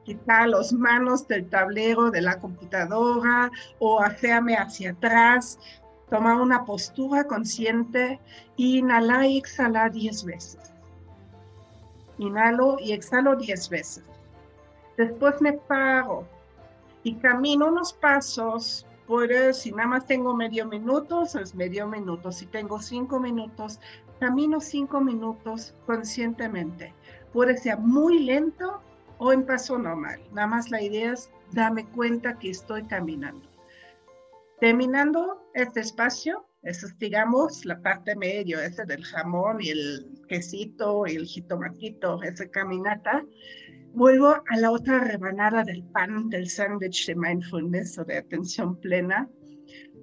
[0.04, 5.60] quitar las manos del tablero de la computadora o hacerme hacia atrás
[6.10, 8.20] Toma una postura consciente,
[8.58, 10.74] inhala y exhala 10 veces.
[12.18, 14.04] Inhalo y exhalo 10 veces.
[14.98, 16.28] Después me paro
[17.04, 18.88] y camino unos pasos.
[19.10, 22.32] Puede, si nada más tengo medio minuto, es medio minuto.
[22.32, 23.80] Si tengo cinco minutos,
[24.19, 26.93] camino cinco minutos conscientemente.
[27.34, 28.84] Puede ser muy lento
[29.17, 30.22] o en paso normal.
[30.32, 33.50] Nada más la idea es darme cuenta que estoy caminando.
[34.60, 41.08] Terminando este espacio, eso es, digamos, la parte medio, ese del jamón y el quesito
[41.08, 43.26] y el jitomatito, esa caminata,
[44.00, 49.30] vuelvo a la otra rebanada del pan, del sándwich de mindfulness o de atención plena,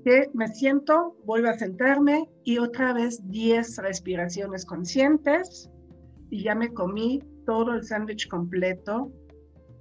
[0.04, 5.70] que me siento, vuelvo a sentarme y otra vez 10 respiraciones conscientes
[6.28, 9.10] y ya me comí todo el sándwich completo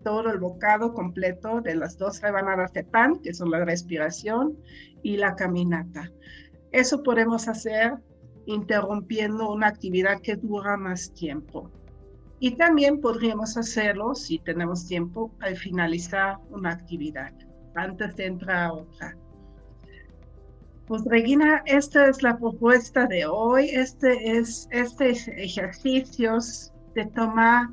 [0.05, 4.55] todo el bocado completo de las dos rebanadas de pan, que son la respiración
[5.01, 6.09] y la caminata.
[6.71, 7.95] Eso podemos hacer
[8.45, 11.71] interrumpiendo una actividad que dura más tiempo.
[12.39, 17.33] Y también podríamos hacerlo, si tenemos tiempo, al finalizar una actividad,
[17.75, 19.17] antes de entrar a otra.
[20.87, 23.69] Pues Regina, esta es la propuesta de hoy.
[23.69, 25.11] Este es este
[25.43, 27.69] ejercicios de tomar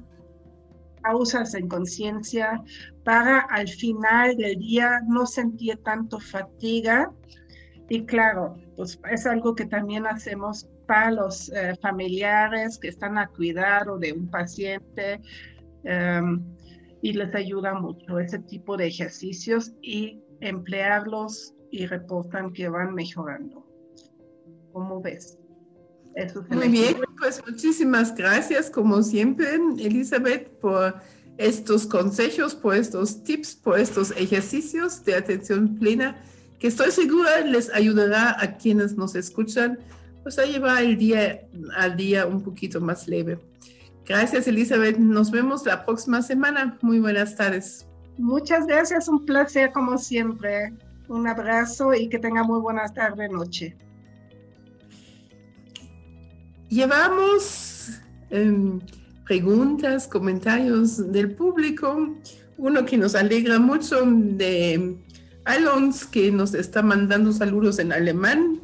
[1.03, 2.63] pausas en conciencia
[3.05, 7.13] para al final del día no sentir tanto fatiga.
[7.91, 13.29] Y claro, pues es algo que también hacemos para los eh, familiares que están a
[13.29, 15.21] cuidado de un paciente
[15.85, 16.43] em,
[17.03, 23.67] y les ayuda mucho ese tipo de ejercicios y emplearlos y reportan que van mejorando.
[24.73, 25.39] ¿Cómo ves?
[26.51, 30.97] Muy bien, Pues muchísimas gracias, como siempre, Elizabeth, por
[31.39, 36.23] estos consejos, por estos tips, por estos ejercicios de atención plena,
[36.59, 39.79] que estoy segura les ayudará a quienes nos escuchan
[40.23, 41.43] pues a llevar el día
[41.77, 43.39] al día un poquito más leve.
[44.05, 44.99] Gracias, Elizabeth.
[44.99, 46.79] Nos vemos la próxima semana.
[46.83, 47.87] Muy buenas tardes.
[48.19, 50.73] Muchas gracias, un placer como siempre.
[51.09, 53.77] Un abrazo y que tenga muy buenas tardes, noche.
[56.69, 58.81] Llevamos em,
[59.27, 62.17] preguntas, comentarios del público.
[62.57, 64.97] Uno que nos alegra mucho de
[65.45, 68.62] Alons, que nos está mandando saludos en alemán.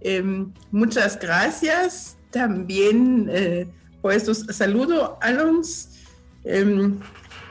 [0.00, 3.66] Em, muchas gracias también eh,
[4.00, 5.90] por estos saludos, Alons.
[6.44, 6.98] Em,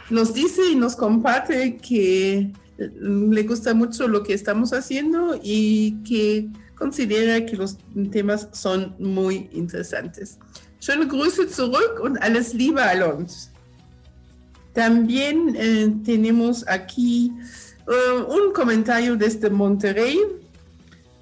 [0.10, 6.50] nos dice y nos comparte que le gusta mucho lo que estamos haciendo y que
[6.76, 7.78] considera que los
[8.12, 10.38] temas son muy interesantes.
[10.80, 13.52] Schöne Grüße zurück und alles Liebe a uns.
[14.74, 17.34] También eh, tenemos aquí
[17.88, 20.20] uh, un comentario desde Monterrey.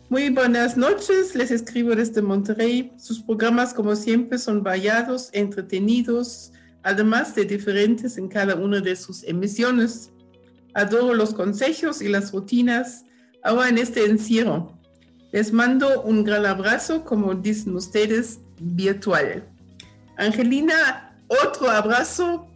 [0.07, 2.93] Muy buenas noches, les escribo desde Monterrey.
[2.99, 6.51] Sus programas, como siempre, son variados, entretenidos,
[6.83, 10.11] además de diferentes en cada una de sus emisiones.
[10.75, 13.03] Adoro los consejos y las rutinas
[13.43, 14.77] ahora en este encierro.
[15.31, 19.49] Les mando un gran abrazo, como dicen ustedes, virtual.
[20.17, 22.47] Angelina, otro abrazo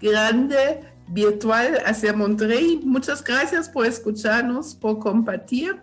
[0.00, 2.80] grande virtual hacia Monterrey.
[2.82, 5.78] Muchas gracias por escucharnos, por compartir.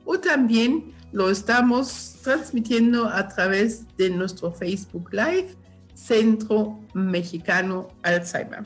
[0.05, 5.55] o también lo estamos transmitiendo a través de nuestro Facebook Live,
[5.97, 8.63] Centro Mexicano Alzheimer.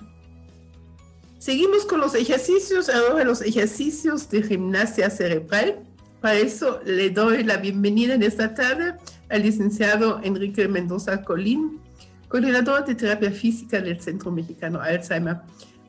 [1.39, 5.80] Seguimos con los ejercicios, ahora los ejercicios de gimnasia cerebral.
[6.20, 8.96] Para eso le doy la bienvenida en esta tarde
[9.30, 11.80] al licenciado Enrique Mendoza Colín,
[12.28, 15.38] coordinador de terapia física del Centro Mexicano Alzheimer.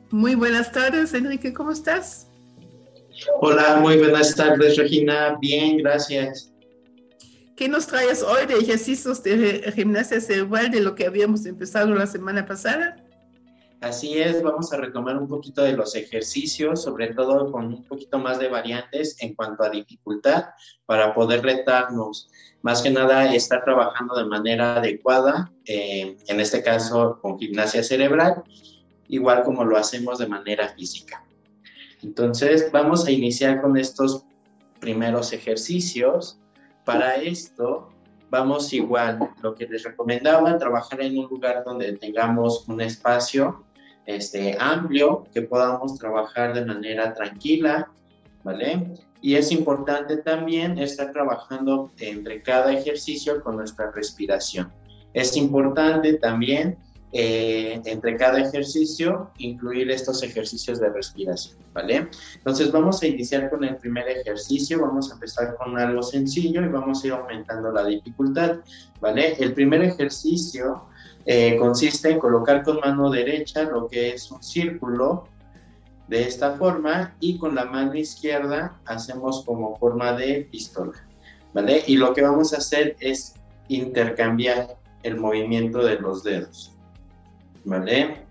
[0.09, 2.27] Muy buenas tardes, Enrique, ¿cómo estás?
[3.41, 5.37] Hola, muy buenas tardes, Regina.
[5.39, 6.52] Bien, gracias.
[7.55, 12.07] ¿Qué nos traes hoy de ejercicios de gimnasia cerebral de lo que habíamos empezado la
[12.07, 12.95] semana pasada?
[13.79, 18.17] Así es, vamos a retomar un poquito de los ejercicios, sobre todo con un poquito
[18.17, 20.45] más de variantes en cuanto a dificultad
[20.85, 22.29] para poder retarnos.
[22.61, 28.41] Más que nada, estar trabajando de manera adecuada, eh, en este caso con gimnasia cerebral,
[29.09, 31.23] igual como lo hacemos de manera física.
[32.01, 34.25] Entonces, vamos a iniciar con estos
[34.79, 36.39] primeros ejercicios.
[36.85, 37.89] Para esto,
[38.29, 43.63] vamos igual, lo que les recomendaba, trabajar en un lugar donde tengamos un espacio
[44.05, 47.89] este, amplio, que podamos trabajar de manera tranquila,
[48.43, 48.95] ¿vale?
[49.21, 54.71] Y es importante también estar trabajando entre cada ejercicio con nuestra respiración.
[55.13, 56.77] Es importante también
[57.15, 62.09] eh, entre cada ejercicio incluir estos ejercicios de respiración, ¿vale?
[62.35, 66.69] Entonces vamos a iniciar con el primer ejercicio, vamos a empezar con algo sencillo y
[66.69, 68.61] vamos a ir aumentando la dificultad,
[68.99, 69.35] ¿vale?
[69.39, 70.85] El primer ejercicio
[71.27, 75.27] eh, consiste en colocar con mano derecha lo que es un círculo
[76.07, 80.93] de esta forma y con la mano izquierda hacemos como forma de pistola,
[81.53, 81.83] ¿vale?
[81.85, 83.35] Y lo que vamos a hacer es
[83.67, 86.72] intercambiar el movimiento de los dedos,
[87.65, 88.23] ¿vale?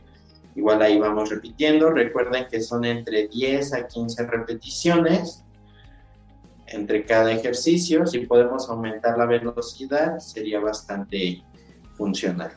[0.54, 5.42] Igual ahí vamos repitiendo, recuerden que son entre 10 a 15 repeticiones
[6.66, 11.42] entre cada ejercicio, si podemos aumentar la velocidad sería bastante
[11.96, 12.52] funcional.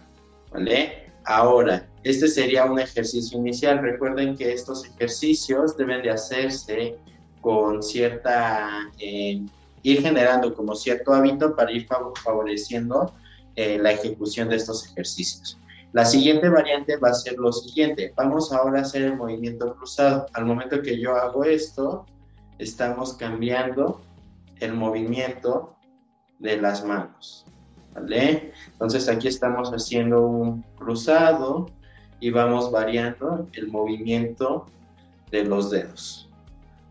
[0.51, 1.11] ¿vale?
[1.25, 3.79] Ahora, este sería un ejercicio inicial.
[3.81, 6.97] Recuerden que estos ejercicios deben de hacerse
[7.41, 9.41] con cierta, eh,
[9.83, 11.87] ir generando como cierto hábito para ir
[12.23, 13.13] favoreciendo
[13.55, 15.57] eh, la ejecución de estos ejercicios.
[15.95, 18.11] La siguiente variante va a ser lo siguiente.
[18.17, 20.25] Vamos ahora a hacer el movimiento cruzado.
[20.33, 22.05] Al momento que yo hago esto,
[22.59, 24.01] estamos cambiando
[24.59, 25.73] el movimiento
[26.39, 27.45] de las manos.
[27.93, 28.51] ¿vale?
[28.73, 31.67] Entonces aquí estamos haciendo un cruzado
[32.19, 34.65] y vamos variando el movimiento
[35.31, 36.29] de los dedos.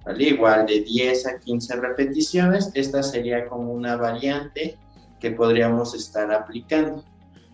[0.07, 0.31] ¿Vale?
[0.31, 4.79] Igual de 10 a 15 repeticiones, esta sería como una variante
[5.21, 7.05] que podríamos estar aplicando.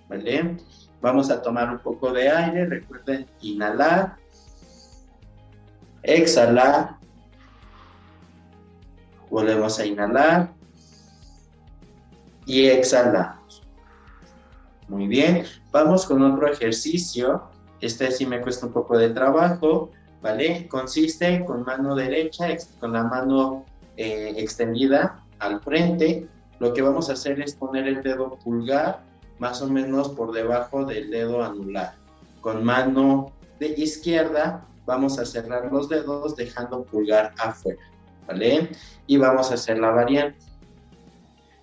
[0.09, 0.57] ¿Vale?
[1.01, 4.17] Vamos a tomar un poco de aire, recuerden inhalar,
[6.03, 6.97] exhalar,
[9.31, 10.53] volvemos a inhalar
[12.45, 13.63] y exhalamos.
[14.89, 17.45] Muy bien, vamos con otro ejercicio.
[17.81, 19.91] Este sí me cuesta un poco de trabajo,
[20.21, 20.69] ¿vale?
[20.69, 22.49] Consiste con mano derecha,
[22.79, 23.65] con la mano
[23.97, 26.29] eh, extendida al frente.
[26.59, 29.10] Lo que vamos a hacer es poner el dedo pulgar
[29.41, 31.95] más o menos por debajo del dedo anular.
[32.43, 37.81] Con mano de izquierda vamos a cerrar los dedos dejando pulgar afuera,
[38.27, 38.71] ¿vale?
[39.07, 40.39] Y vamos a hacer la variante.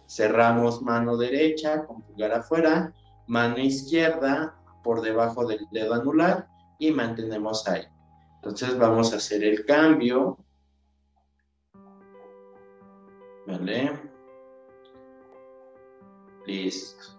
[0.07, 2.93] Cerramos mano derecha con pulgar afuera,
[3.27, 6.47] mano izquierda por debajo del dedo anular
[6.79, 7.83] y mantenemos ahí.
[8.35, 10.37] Entonces vamos a hacer el cambio.
[13.45, 13.91] ¿Vale?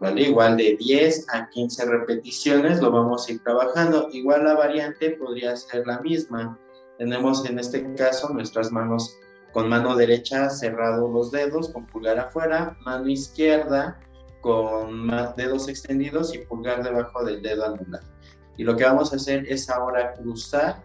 [0.00, 0.22] ¿Vale?
[0.22, 4.08] Igual de 10 a 15 repeticiones lo vamos a ir trabajando.
[4.12, 6.58] Igual la variante podría ser la misma.
[6.96, 9.16] Tenemos en este caso nuestras manos
[9.52, 13.98] con mano derecha cerrado los dedos, con pulgar afuera, mano izquierda
[14.40, 18.02] con dedos extendidos y pulgar debajo del dedo anular.
[18.56, 20.82] Y lo que vamos a hacer es ahora cruzar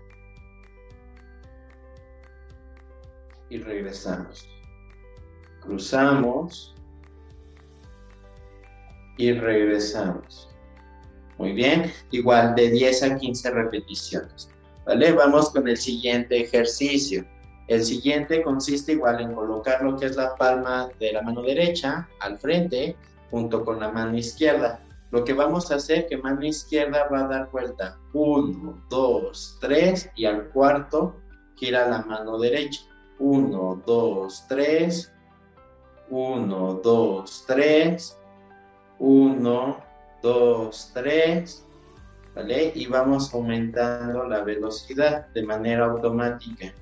[3.50, 4.48] y regresamos.
[5.62, 6.76] Cruzamos
[9.18, 10.49] y regresamos.
[11.38, 14.49] Muy bien, igual de 10 a 15 repeticiones.
[14.86, 15.11] ¿Vale?
[15.14, 17.26] Vamos con el siguiente ejercicio.
[17.68, 22.07] El siguiente consiste igual en colocar lo que es la palma de la mano derecha
[22.20, 22.95] al frente
[23.32, 24.82] junto con la mano izquierda.
[25.11, 30.09] Lo que vamos a hacer que mano izquierda va a dar vuelta 1, 2, 3
[30.16, 31.16] y al cuarto
[31.55, 32.82] gira la mano derecha.
[33.20, 35.14] 1, 2, 3,
[36.09, 38.18] 1, 2, 3,
[39.00, 39.78] 1,
[40.22, 41.66] 2, 3,
[42.36, 42.72] ¿vale?
[42.76, 46.74] Y vamos aumentando la velocidad de manera automática.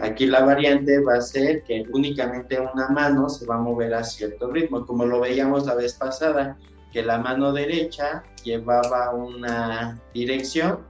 [0.00, 4.04] Aquí la variante va a ser que únicamente una mano se va a mover a
[4.04, 6.58] cierto ritmo, como lo veíamos la vez pasada,
[6.92, 10.80] que la mano derecha llevaba una dirección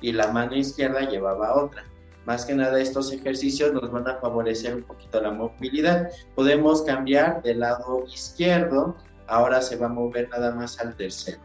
[0.00, 1.84] y la mano izquierda llevaba otra.
[2.28, 6.10] Más que nada estos ejercicios nos van a favorecer un poquito la movilidad.
[6.34, 8.94] Podemos cambiar del lado izquierdo,
[9.28, 11.40] ahora se va a mover nada más al tercero.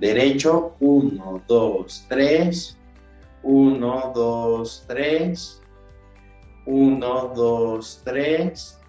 [0.00, 2.78] Derecho, 1, 2, 3,
[3.42, 5.62] 1, 2, 3,
[6.64, 8.80] 1, 2, 3,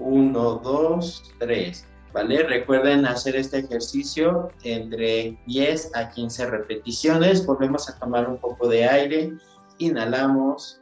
[0.00, 1.86] 1, 2, 3.
[2.12, 2.42] ¿Vale?
[2.42, 7.46] Recuerden hacer este ejercicio entre 10 a 15 repeticiones.
[7.46, 9.32] Volvemos a tomar un poco de aire.
[9.78, 10.80] Inhalamos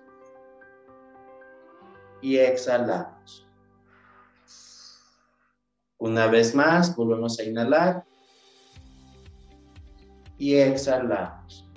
[2.22, 3.46] y exhalamos.
[5.98, 8.04] Una vez más, volvemos a inhalar
[10.38, 11.68] y exhalamos.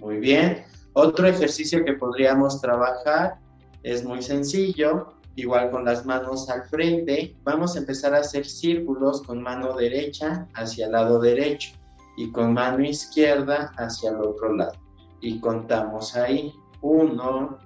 [0.00, 0.64] Muy bien.
[0.94, 3.38] Otro ejercicio que podríamos trabajar
[3.82, 7.34] es muy sencillo, igual con las manos al frente.
[7.44, 11.70] Vamos a empezar a hacer círculos con mano derecha hacia el lado derecho
[12.16, 14.81] y con mano izquierda hacia el otro lado.
[15.22, 16.54] Y contamos ahí.
[16.82, 17.58] Uno,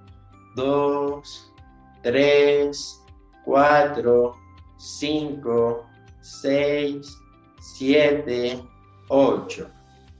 [0.54, 1.52] dos,
[2.02, 3.02] tres,
[3.44, 4.36] cuatro,
[4.76, 5.86] cinco,
[6.20, 7.18] seis,
[7.58, 8.62] siete,
[9.08, 9.68] ocho,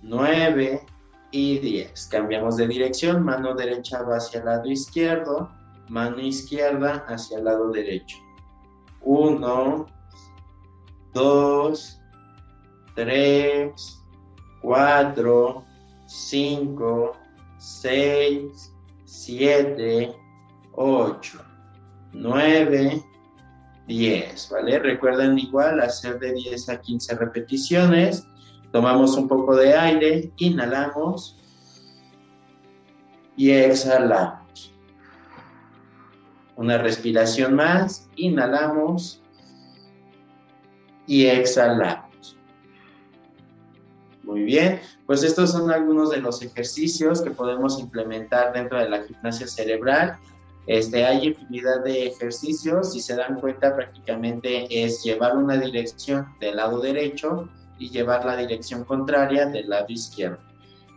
[0.03, 0.85] nueve,
[1.31, 2.07] y 10.
[2.07, 5.51] Cambiamos de dirección, mano derecha va hacia el lado izquierdo,
[5.89, 8.17] mano izquierda hacia el lado derecho.
[9.03, 9.87] 1,
[11.13, 12.01] 2,
[12.95, 14.05] 3,
[14.63, 15.65] 4,
[16.07, 17.13] 5,
[17.67, 18.73] 6,
[19.05, 20.15] 7,
[20.73, 21.45] 8,
[22.13, 23.03] 9,
[23.87, 24.79] 10, ¿vale?
[24.79, 28.27] Recuerden igual hacer de 10 a 15 repeticiones
[28.77, 31.39] Tomamos un poco de aire, inhalamos
[33.35, 34.75] y exhalamos.
[36.57, 39.23] Una respiración más, inhalamos
[41.07, 42.06] y exhalamos.
[44.37, 49.03] Muy bien, pues estos son algunos de los ejercicios que podemos implementar dentro de la
[49.03, 50.19] gimnasia cerebral.
[50.67, 56.57] Este, hay infinidad de ejercicios, si se dan cuenta prácticamente es llevar una dirección del
[56.57, 60.39] lado derecho y llevar la dirección contraria del lado izquierdo.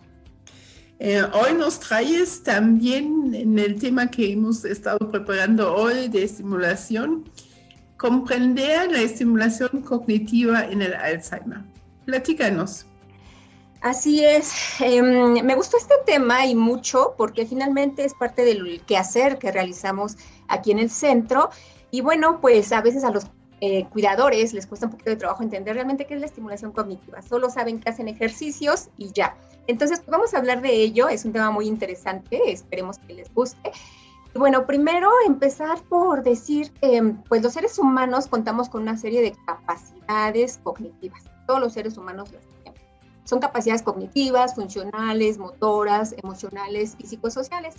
[0.98, 7.30] Eh, hoy nos traes también en el tema que hemos estado preparando hoy de estimulación,
[7.96, 11.60] comprender la estimulación cognitiva en el Alzheimer.
[12.10, 12.88] Platícanos.
[13.82, 19.38] Así es, em, me gustó este tema y mucho porque finalmente es parte del quehacer
[19.38, 21.52] que realizamos aquí en el centro
[21.92, 23.28] y bueno, pues a veces a los
[23.62, 27.22] eh, cuidadores les cuesta un poquito de trabajo entender realmente qué es la estimulación cognitiva,
[27.22, 29.38] solo saben que hacen ejercicios y ya.
[29.68, 33.72] Entonces, vamos a hablar de ello, es un tema muy interesante, esperemos que les guste.
[34.34, 39.36] Bueno, primero empezar por decir, em, pues los seres humanos contamos con una serie de
[39.46, 42.44] capacidades cognitivas, todos los seres humanos las
[43.24, 47.74] son capacidades cognitivas, funcionales, motoras, emocionales y psicosociales.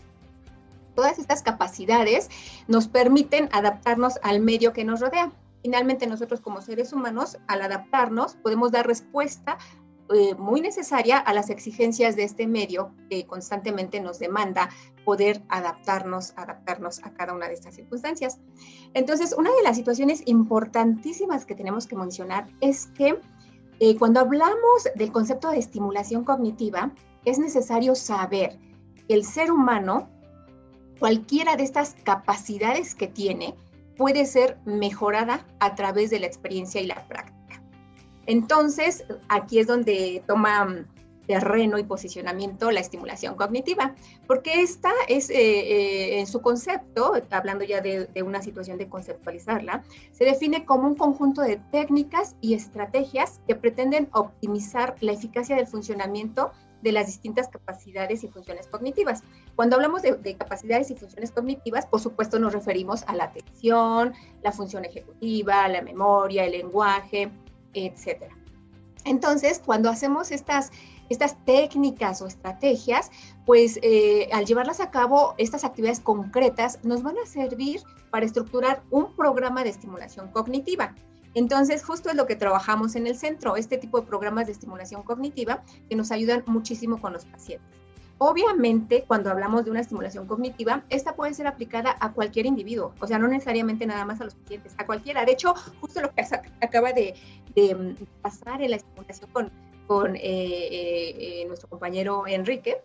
[0.97, 2.29] Todas estas capacidades
[2.67, 5.31] nos permiten adaptarnos al medio que nos rodea.
[5.63, 9.57] Finalmente, nosotros como seres humanos, al adaptarnos, podemos dar respuesta
[10.13, 14.69] eh, muy necesaria a las exigencias de este medio que constantemente nos demanda
[15.05, 18.41] poder adaptarnos, adaptarnos a cada una de estas circunstancias.
[18.95, 23.21] Entonces, una de las situaciones importantísimas que tenemos que mencionar es que
[23.81, 26.93] eh, cuando hablamos del concepto de estimulación cognitiva,
[27.25, 28.59] es necesario saber
[29.09, 30.11] que el ser humano,
[30.99, 33.55] cualquiera de estas capacidades que tiene,
[33.97, 37.63] puede ser mejorada a través de la experiencia y la práctica.
[38.27, 40.87] Entonces, aquí es donde toma
[41.31, 43.95] terreno y posicionamiento la estimulación cognitiva,
[44.27, 49.85] porque esta es, eh, eh, en su concepto, hablando ya de, una situación de conceptualizarla,
[50.11, 55.69] se define como un conjunto de técnicas y estrategias que pretenden optimizar la eficacia del
[55.69, 56.51] funcionamiento
[56.83, 59.23] de las distintas capacidades y funciones cognitivas.
[59.55, 64.15] Cuando hablamos de, de, capacidades y funciones cognitivas, por supuesto nos referimos a la atención,
[64.43, 67.31] la función ejecutiva, la memoria, el lenguaje,
[67.73, 68.37] etcétera.
[69.05, 70.73] Entonces, cuando hacemos estas
[71.11, 73.11] estas técnicas o estrategias,
[73.45, 78.83] pues eh, al llevarlas a cabo, estas actividades concretas nos van a servir para estructurar
[78.91, 80.95] un programa de estimulación cognitiva.
[81.35, 85.03] Entonces, justo es lo que trabajamos en el centro, este tipo de programas de estimulación
[85.03, 87.69] cognitiva que nos ayudan muchísimo con los pacientes.
[88.19, 93.07] Obviamente, cuando hablamos de una estimulación cognitiva, esta puede ser aplicada a cualquier individuo, o
[93.07, 95.25] sea, no necesariamente nada más a los pacientes, a cualquiera.
[95.25, 96.27] De hecho, justo lo que
[96.61, 97.15] acaba de,
[97.55, 99.51] de pasar en la estimulación con,
[99.91, 102.81] con eh, eh, eh, nuestro compañero Enrique,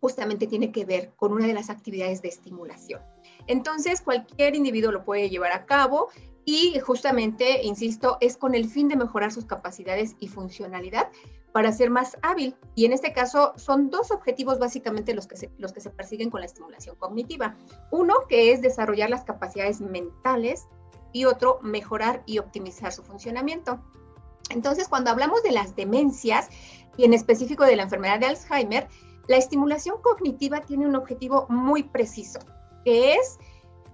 [0.00, 3.02] justamente tiene que ver con una de las actividades de estimulación.
[3.46, 6.08] Entonces, cualquier individuo lo puede llevar a cabo
[6.46, 11.10] y justamente, insisto, es con el fin de mejorar sus capacidades y funcionalidad
[11.52, 12.56] para ser más hábil.
[12.74, 16.30] Y en este caso son dos objetivos básicamente los que se, los que se persiguen
[16.30, 17.54] con la estimulación cognitiva.
[17.90, 20.68] Uno que es desarrollar las capacidades mentales
[21.12, 23.82] y otro mejorar y optimizar su funcionamiento.
[24.50, 26.48] Entonces, cuando hablamos de las demencias
[26.96, 28.88] y en específico de la enfermedad de Alzheimer,
[29.28, 32.40] la estimulación cognitiva tiene un objetivo muy preciso,
[32.84, 33.38] que es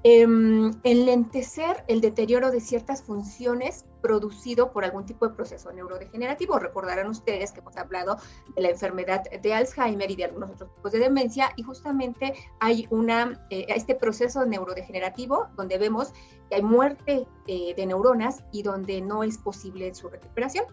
[0.03, 0.27] eh,
[0.83, 6.61] enlentecer el deterioro de ciertas funciones producido por algún tipo de proceso neurodegenerativo.
[6.61, 8.19] Recordarán ustedes que hemos hablado
[8.55, 12.87] de la enfermedad de Alzheimer y de algunos otros tipos de demencia y justamente hay
[12.91, 16.13] una, eh, este proceso neurodegenerativo donde vemos
[16.49, 20.67] que hay muerte eh, de neuronas y donde no es posible su recuperación.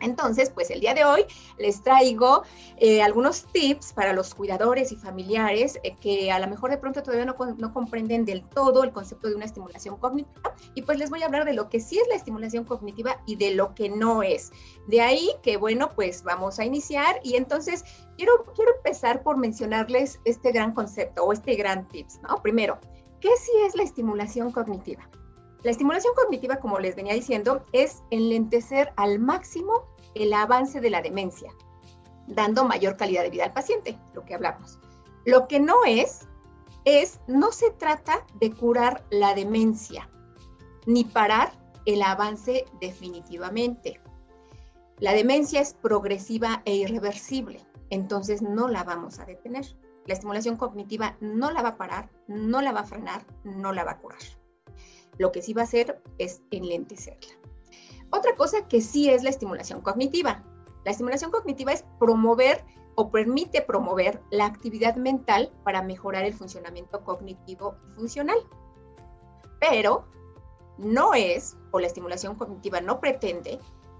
[0.00, 1.24] Entonces, pues el día de hoy
[1.58, 2.42] les traigo
[2.76, 7.02] eh, algunos tips para los cuidadores y familiares eh, que a lo mejor de pronto
[7.02, 10.54] todavía no, comprenden del todo el concepto de una estimulación cognitiva.
[10.74, 13.36] Y pues les voy a hablar de lo que sí es la estimulación cognitiva y
[13.36, 14.52] de lo que no es.
[14.86, 17.18] De ahí que, bueno, pues vamos a iniciar.
[17.22, 17.84] Y entonces
[18.16, 22.42] quiero, quiero empezar por mencionarles este gran concepto o este gran tips, ¿no?
[22.42, 22.78] Primero,
[23.20, 25.08] ¿qué sí es la estimulación cognitiva?
[25.66, 29.82] La estimulación cognitiva, como les venía diciendo, es enlentecer al máximo
[30.14, 31.52] el avance de la demencia,
[32.28, 34.78] dando mayor calidad de vida al paciente, lo que hablamos.
[35.24, 36.28] Lo que no es,
[36.84, 40.08] es, no se trata de curar la demencia,
[40.86, 41.50] ni parar
[41.84, 44.00] el avance definitivamente.
[45.00, 49.66] La demencia es progresiva e irreversible, entonces no la vamos a detener.
[50.06, 53.82] La estimulación cognitiva no la va a parar, no la va a frenar, no la
[53.82, 54.20] va a curar.
[55.18, 57.32] Lo que sí va a hacer es enlentecerla.
[58.10, 60.44] Otra cosa que sí es la estimulación cognitiva.
[60.84, 62.64] La estimulación cognitiva es promover
[62.94, 68.38] o permite promover la actividad mental para mejorar el funcionamiento cognitivo y funcional.
[69.60, 70.06] Pero
[70.78, 73.58] no es, o la estimulación cognitiva no pretende,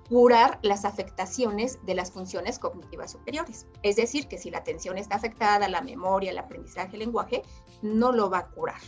[0.08, 3.66] curar las afectaciones de las funciones cognitivas superiores.
[3.82, 7.42] Es decir, que si la atención está afectada, la memoria, el aprendizaje, el lenguaje,
[7.82, 8.80] no lo va a curar.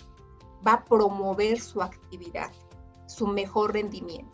[0.66, 2.50] Va a promover su actividad,
[3.06, 4.32] su mejor rendimiento.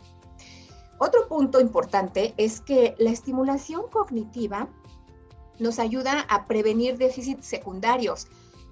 [0.97, 4.69] Otro punto importante es que la estimulación cognitiva
[5.59, 8.27] nos ayuda a prevenir déficits secundarios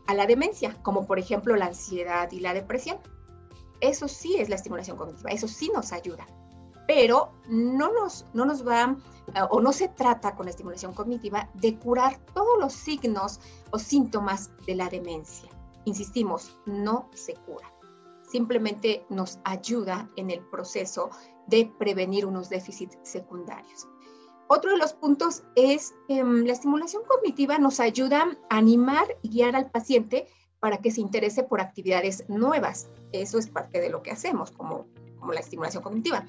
[0.08, 2.98] a la demencia, como por ejemplo la ansiedad y la depresión.
[3.82, 6.26] Eso sí es la estimulación cognitiva, eso sí nos ayuda,
[6.88, 8.96] pero no nos, no nos va
[9.50, 13.40] o no se trata con la estimulación cognitiva de curar todos los signos
[13.72, 15.50] o síntomas de la demencia.
[15.86, 17.74] Insistimos, no se cura
[18.34, 21.12] simplemente nos ayuda en el proceso
[21.46, 23.88] de prevenir unos déficits secundarios.
[24.48, 29.56] Otro de los puntos es mm, la estimulación cognitiva nos ayuda a animar y guiar
[29.56, 30.28] al paciente
[30.60, 32.90] para que se interese por actividades nuevas.
[33.12, 34.88] Eso es parte de lo que hacemos como,
[35.20, 36.26] como la estimulación cognitiva.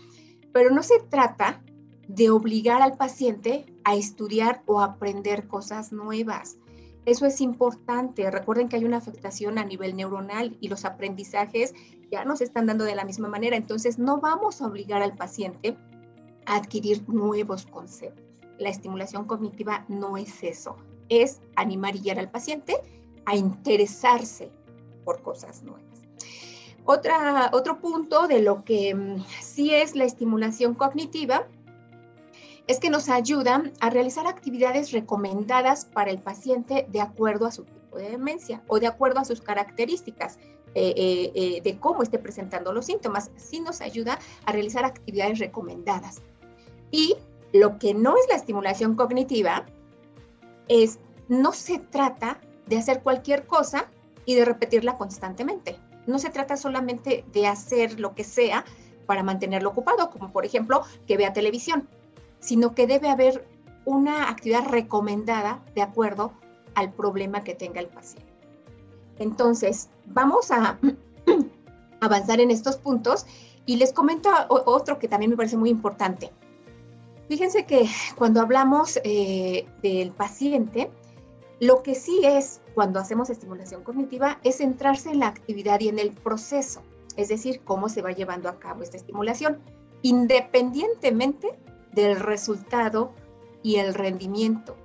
[0.53, 1.65] Pero no se trata
[2.07, 6.59] de obligar al paciente a estudiar o aprender cosas nuevas.
[7.07, 8.31] Eso es importante.
[8.31, 11.75] Recuerden que hay una afectación a nivel neuronal y los aprendizajes
[12.11, 13.57] ya no se están dando de la misma manera.
[13.57, 15.77] Entonces, no vamos a obligar al paciente
[16.47, 18.25] a adquirir nuevos conceptos.
[18.59, 20.77] La estimulación cognitiva no es eso.
[21.09, 22.77] Es animar y guiar al paciente
[23.27, 24.51] a interesarse
[25.05, 25.83] por cosas nuevas.
[26.85, 31.47] Otro punto de lo que mm, sí es la estimulación cognitiva
[32.67, 37.65] es que nos ayudan a realizar actividades recomendadas para el paciente de acuerdo a su
[37.65, 40.39] tipo de demencia o de acuerdo a sus características.
[40.77, 45.39] Eh, eh, eh, de cómo esté presentando los síntomas, sí nos ayuda a realizar actividades
[45.39, 46.21] recomendadas.
[46.91, 47.15] Y
[47.53, 49.67] lo que no es la estimulación cognitiva
[50.67, 50.99] es,
[51.29, 53.89] no se trata de hacer cualquier cosa
[54.25, 55.79] y de repetirla constantemente.
[56.09, 58.65] No se trata solamente de hacer lo que sea
[59.07, 61.89] para mantenerlo ocupado, como por ejemplo que vea televisión
[62.45, 63.47] sino que debe haber
[63.87, 66.33] una actividad recomendada de acuerdo
[66.75, 68.31] al problema que tenga el paciente.
[69.19, 70.79] Entonces, vamos a
[72.01, 73.25] avanzar en estos puntos
[73.65, 76.33] y les comento otro que también me parece muy importante.
[77.29, 80.91] Fíjense que cuando hablamos eh, del paciente,
[81.61, 85.99] lo que sí es cuando hacemos estimulación cognitiva es centrarse en la actividad y en
[85.99, 86.83] el proceso,
[87.17, 89.59] es decir, cómo se va llevando a cabo esta estimulación,
[90.03, 91.57] independientemente
[91.95, 93.13] del resultado
[93.63, 94.77] y el rendimiento.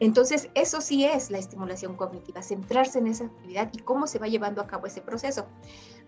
[0.00, 4.28] Entonces, eso sí es la estimulación cognitiva, centrarse en esa actividad y cómo se va
[4.28, 5.46] llevando a cabo ese proceso.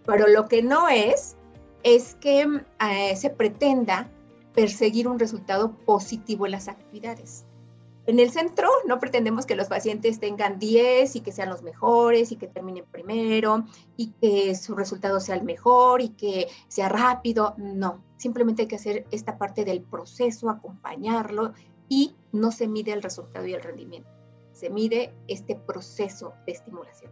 [0.06, 1.36] Pero lo que no es,
[1.82, 2.46] es que
[2.80, 4.10] eh, se pretenda
[4.54, 7.44] perseguir un resultado positivo en las actividades.
[8.12, 12.30] En el centro no pretendemos que los pacientes tengan 10 y que sean los mejores
[12.30, 13.64] y que terminen primero
[13.96, 17.54] y que su resultado sea el mejor y que sea rápido.
[17.56, 21.54] No, simplemente hay que hacer esta parte del proceso, acompañarlo
[21.88, 24.10] y no se mide el resultado y el rendimiento.
[24.52, 27.10] Se mide este proceso de estimulación.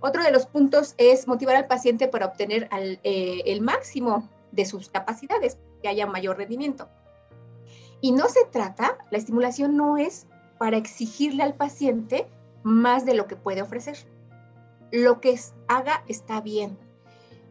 [0.00, 2.68] Otro de los puntos es motivar al paciente para obtener
[3.02, 6.88] eh, el máximo de sus capacidades, que haya mayor rendimiento.
[8.00, 10.26] Y no se trata, la estimulación no es
[10.58, 12.28] para exigirle al paciente
[12.62, 13.96] más de lo que puede ofrecer.
[14.90, 16.78] Lo que haga está bien.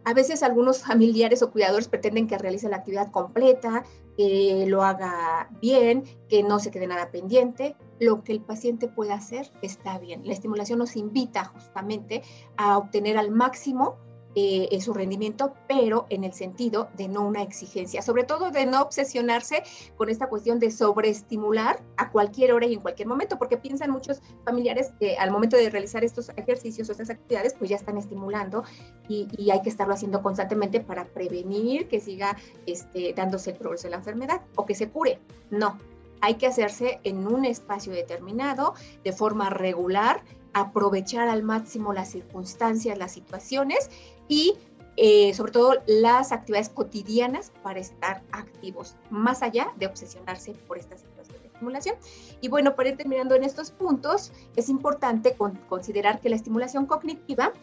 [0.03, 3.83] A veces algunos familiares o cuidadores pretenden que realice la actividad completa,
[4.15, 7.75] que lo haga bien, que no se quede nada pendiente.
[7.99, 10.25] Lo que el paciente pueda hacer está bien.
[10.25, 12.23] La estimulación nos invita justamente
[12.55, 13.97] a obtener al máximo
[14.39, 18.83] eh, su rendimiento, pero en el sentido de no una exigencia, sobre todo de no
[18.83, 19.63] obsesionarse
[19.95, 24.21] con esta cuestión de sobreestimular a cualquier hora y en cualquier momento, porque piensan muchos
[24.45, 28.63] familiares que al momento de realizar estos ejercicios o estas actividades, pues ya están estimulando
[29.09, 33.91] y, hay que estarlo haciendo constantemente para prevenir que siga este, dándose el progreso de
[33.91, 35.19] la enfermedad o que se cure.
[35.49, 35.79] No,
[36.21, 40.21] hay que hacerse en un espacio determinado, de forma regular,
[40.53, 43.89] aprovechar al máximo las circunstancias, las situaciones
[44.27, 44.55] y
[44.99, 50.97] eh, sobre todo las actividades cotidianas para estar activos, más allá de obsesionarse por esta
[50.97, 51.95] situación de estimulación.
[52.41, 55.35] Y bueno, para ir terminando en estos puntos, es importante
[55.69, 57.53] considerar que la estimulación cognitiva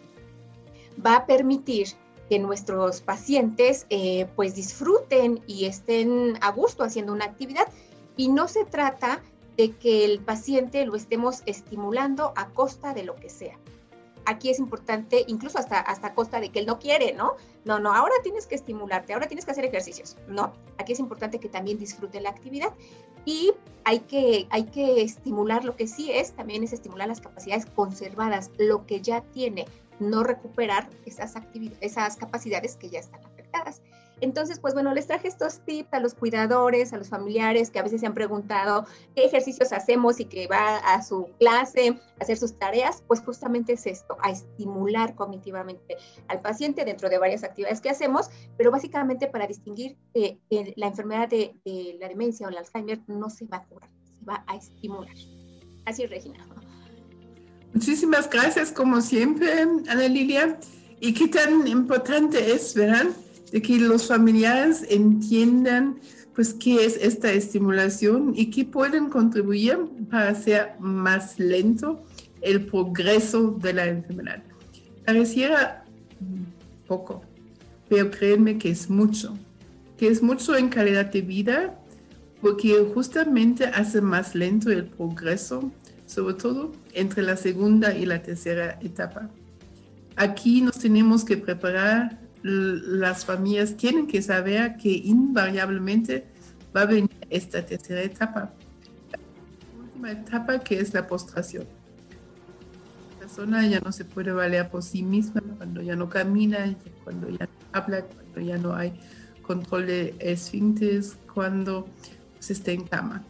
[1.05, 1.89] va a permitir
[2.29, 7.67] que nuestros pacientes eh, pues disfruten y estén a gusto haciendo una actividad
[8.17, 9.21] y no se trata
[9.57, 13.59] de que el paciente lo estemos estimulando a costa de lo que sea.
[14.27, 17.35] Aquí es importante, incluso hasta, hasta costa de que él no quiere, ¿no?
[17.65, 20.17] No, no, ahora tienes que estimularte, ahora tienes que hacer ejercicios.
[20.29, 22.73] No, aquí es importante que también disfrute la actividad
[23.25, 23.53] y
[23.85, 28.51] hay que, hay que estimular lo que sí es, también es estimular las capacidades conservadas,
[28.59, 29.67] lo que ya tiene,
[30.01, 31.35] no recuperar esas,
[31.81, 33.81] esas capacidades que ya están afectadas.
[34.21, 37.83] Entonces, pues bueno, les traje estos tips a los cuidadores, a los familiares que a
[37.83, 42.37] veces se han preguntado qué ejercicios hacemos y que va a su clase a hacer
[42.37, 45.97] sus tareas, pues justamente es esto, a estimular cognitivamente
[46.29, 50.39] al paciente dentro de varias actividades que hacemos, pero básicamente para distinguir que
[50.77, 54.25] la enfermedad de, de, la demencia o el Alzheimer no se va a curar, se
[54.25, 55.15] va a estimular.
[55.85, 56.47] Así es, Regina.
[57.75, 60.59] Muchísimas gracias, como siempre, Ana Lilia.
[61.01, 63.07] Y qué tan importante es, ¿verdad?
[63.55, 66.01] De que los familiares entiendan
[66.35, 69.79] pues qué es esta estimulación y qué pueden contribuir
[70.11, 72.03] para hacer más lento
[72.43, 74.43] el progreso de la enfermedad.
[75.07, 75.85] Pareciera
[76.89, 77.23] poco,
[77.89, 79.39] pero créanme que es mucho,
[79.99, 81.79] que es mucho en calidad de vida
[82.41, 85.71] porque justamente hace más lento el progreso,
[86.07, 89.31] sobre todo entre la segunda y la tercera etapa.
[90.17, 96.27] Aquí nos tenemos que preparar las familias tienen que saber que invariablemente
[96.77, 98.53] va a venir esta tercera etapa.
[99.11, 101.65] La última etapa que es la postración.
[103.15, 107.31] La persona ya no se puede valer por sí misma cuando ya no camina, cuando
[107.31, 108.93] ya no habla, cuando ya no hay
[109.41, 111.89] control de esfínteres, cuando
[112.41, 113.25] se está en cama.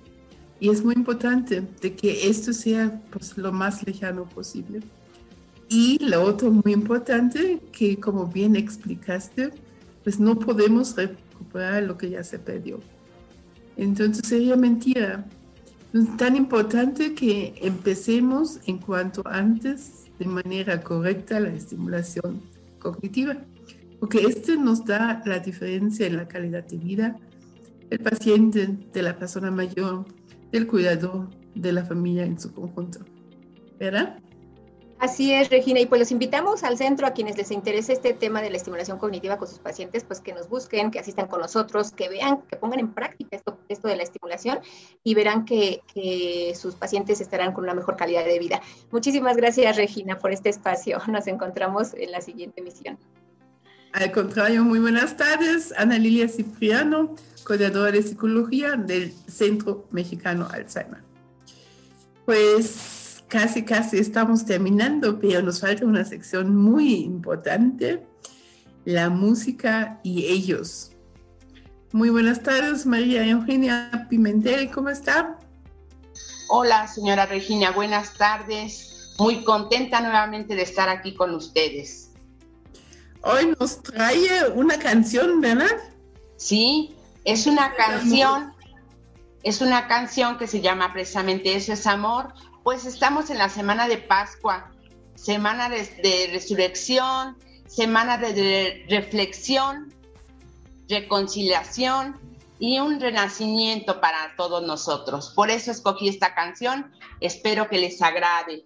[0.59, 4.81] Y es muy importante de que esto sea pues, lo más lejano posible.
[5.69, 9.51] Y lo otro muy importante, que como bien explicaste,
[10.03, 12.81] pues no podemos recuperar lo que ya se perdió.
[13.77, 15.25] Entonces sería mentira.
[15.93, 22.43] Es tan importante que empecemos en cuanto antes de manera correcta la estimulación
[22.79, 23.37] cognitiva,
[23.99, 27.17] porque este nos da la diferencia en la calidad de vida
[27.89, 30.05] del paciente, de la persona mayor,
[30.53, 33.01] del cuidador, de la familia en su conjunto.
[33.79, 34.19] ¿Verdad?
[35.05, 38.41] Así es, Regina, y pues los invitamos al centro a quienes les interese este tema
[38.41, 41.91] de la estimulación cognitiva con sus pacientes, pues que nos busquen, que asistan con nosotros,
[41.91, 44.61] que vean, que pongan en práctica esto, esto de la estimulación
[45.03, 45.83] y verán que,
[46.59, 48.63] sus pacientes estarán con una mejor calidad de vida.
[48.93, 50.99] Muchísimas gracias, Regina, por este espacio.
[51.09, 52.97] Nos encontramos en la siguiente emisión.
[53.93, 55.75] Al contrario, muy buenas tardes.
[55.77, 61.03] Ana Lilia Cipriano, coordinadora de psicología del Centro Mexicano Alzheimer.
[62.25, 68.07] Pues casi, casi estamos terminando, pero nos falta una sección muy importante,
[68.85, 70.93] la música y ellos.
[71.93, 75.39] Muy buenas tardes, María Eugenia Pimentel, ¿cómo está?
[76.49, 79.15] Hola, señora Regina, buenas tardes.
[79.19, 82.11] Muy contenta nuevamente de estar aquí con ustedes.
[83.23, 85.71] Hoy nos trae una canción, ¿verdad?
[86.37, 86.95] Sí,
[87.25, 88.53] es una canción,
[89.43, 92.35] es una canción que se llama precisamente Eso es Amor,
[92.65, 94.71] pues estamos en la semana de Pascua,
[95.15, 97.37] semana de, resurrección,
[97.67, 99.93] semana de, reflexión,
[100.89, 102.17] reconciliación
[102.59, 105.31] y un renacimiento para todos nosotros.
[105.37, 106.91] Por eso escogí esta canción,
[107.21, 108.65] espero que les agrade.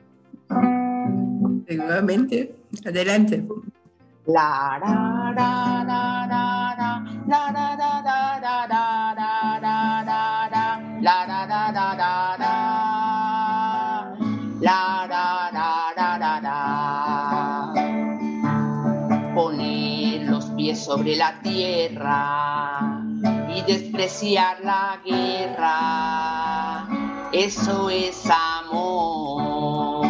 [1.66, 2.54] Seguramente,
[2.86, 3.44] adelante.
[4.26, 4.78] La,
[8.68, 8.97] La,
[20.78, 23.02] sobre la tierra
[23.54, 26.86] y despreciar la guerra.
[27.32, 30.06] Eso es amor.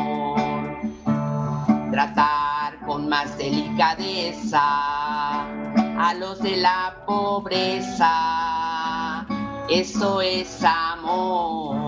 [1.91, 9.27] Tratar con más delicadeza a los de la pobreza.
[9.69, 11.79] Eso es amor.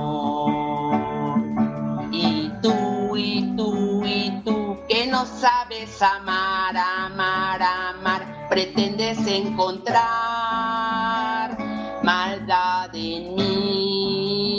[2.10, 10.00] Y tú, y tú, y tú, que no sabes amar, amar, amar, pretendes encontrar
[12.02, 14.58] maldad en mí,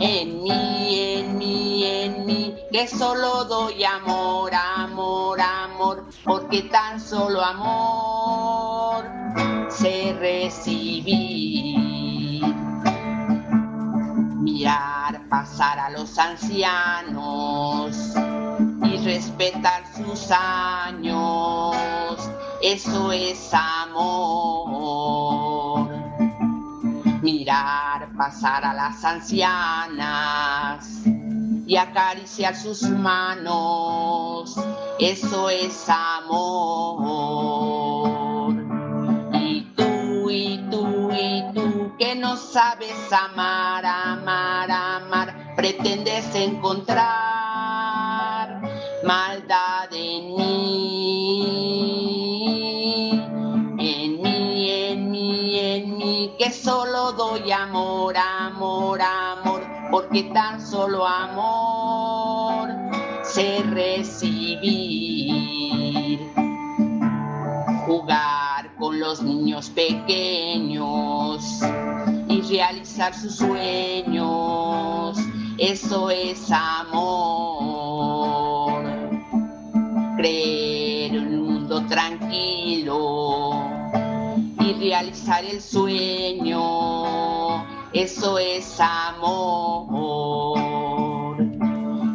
[0.00, 7.42] en mí, en mí, en mí, que solo doy amor, amor, amor, porque tan solo
[7.42, 9.06] amor
[9.70, 11.64] se recibir.
[14.42, 18.14] Mirar pasar a los ancianos
[18.84, 21.74] y respetar sus años,
[22.62, 24.68] eso es amor.
[27.22, 30.86] Mirar pasar a las ancianas
[31.66, 34.54] y acariciar sus manos,
[34.98, 36.94] eso es amor.
[39.32, 47.53] Y tú, y tú, y tú, que no sabes amar, amar, amar, pretendes encontrar
[49.04, 51.44] maldad en mí,
[53.78, 61.06] en mí, en mí, en mí, que solo doy amor, amor, amor, porque tan solo
[61.06, 62.70] amor
[63.22, 65.14] sé recibir.
[67.86, 71.60] Jugar con los niños pequeños
[72.28, 75.16] y realizar sus sueños,
[75.58, 78.63] eso es amor.
[80.24, 83.52] Creer un mundo tranquilo
[84.58, 86.62] y realizar el sueño,
[87.92, 89.76] eso es amor.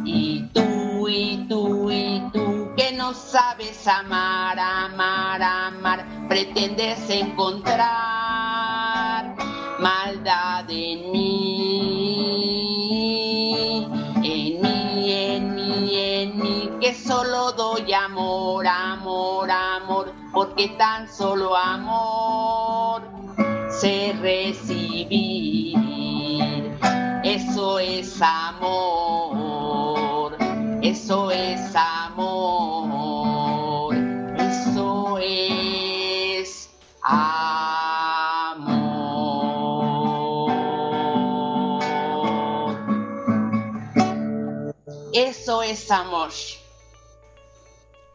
[0.04, 7.76] Y tú, y tú, y tú, que no sabes amar, amar, amar, pretendes encontrar
[9.78, 11.59] maldad en mí,
[17.10, 23.02] solo doy amor, amor, amor, porque tan solo amor
[23.68, 25.74] sé recibir.
[27.24, 30.36] Eso es amor,
[30.82, 33.96] eso es amor,
[34.38, 36.70] eso es
[37.02, 38.70] amor.
[45.12, 46.30] Eso es amor.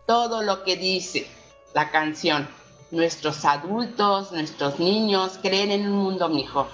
[0.06, 1.28] Todo lo que dice
[1.74, 2.48] la canción.
[2.92, 6.68] Nuestros adultos, nuestros niños creen en un mundo mejor.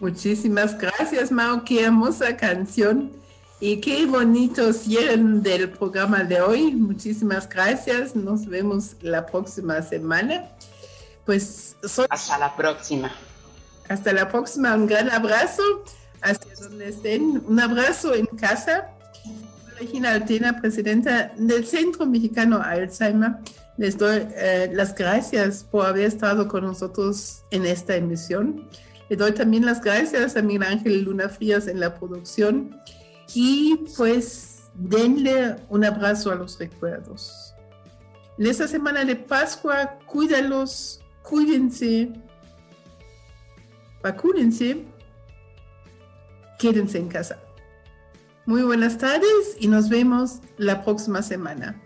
[0.00, 1.64] Muchísimas gracias, Mao.
[1.64, 3.12] Qué hermosa canción
[3.60, 6.72] y qué bonito cierre del programa de hoy.
[6.72, 8.14] Muchísimas gracias.
[8.14, 10.50] Nos vemos la próxima semana.
[11.24, 12.06] Pues soy...
[12.10, 13.10] Hasta la próxima.
[13.88, 14.74] Hasta la próxima.
[14.74, 15.62] Un gran abrazo.
[16.20, 17.42] Hasta donde estén.
[17.46, 18.90] Un abrazo en casa.
[19.78, 23.36] Regina Altena, presidenta del Centro Mexicano Alzheimer.
[23.76, 28.68] Les doy eh, las gracias por haber estado con nosotros en esta emisión.
[29.08, 32.76] Le doy también las gracias a Miguel Ángel Luna Frías en la producción.
[33.34, 37.54] Y pues denle un abrazo a los recuerdos.
[38.36, 42.10] En esta semana de Pascua, cuídalos, cuídense,
[44.02, 44.84] vacúnense,
[46.58, 47.38] quédense en casa.
[48.48, 51.78] Muy buenas tardes y nos vemos la próxima semana.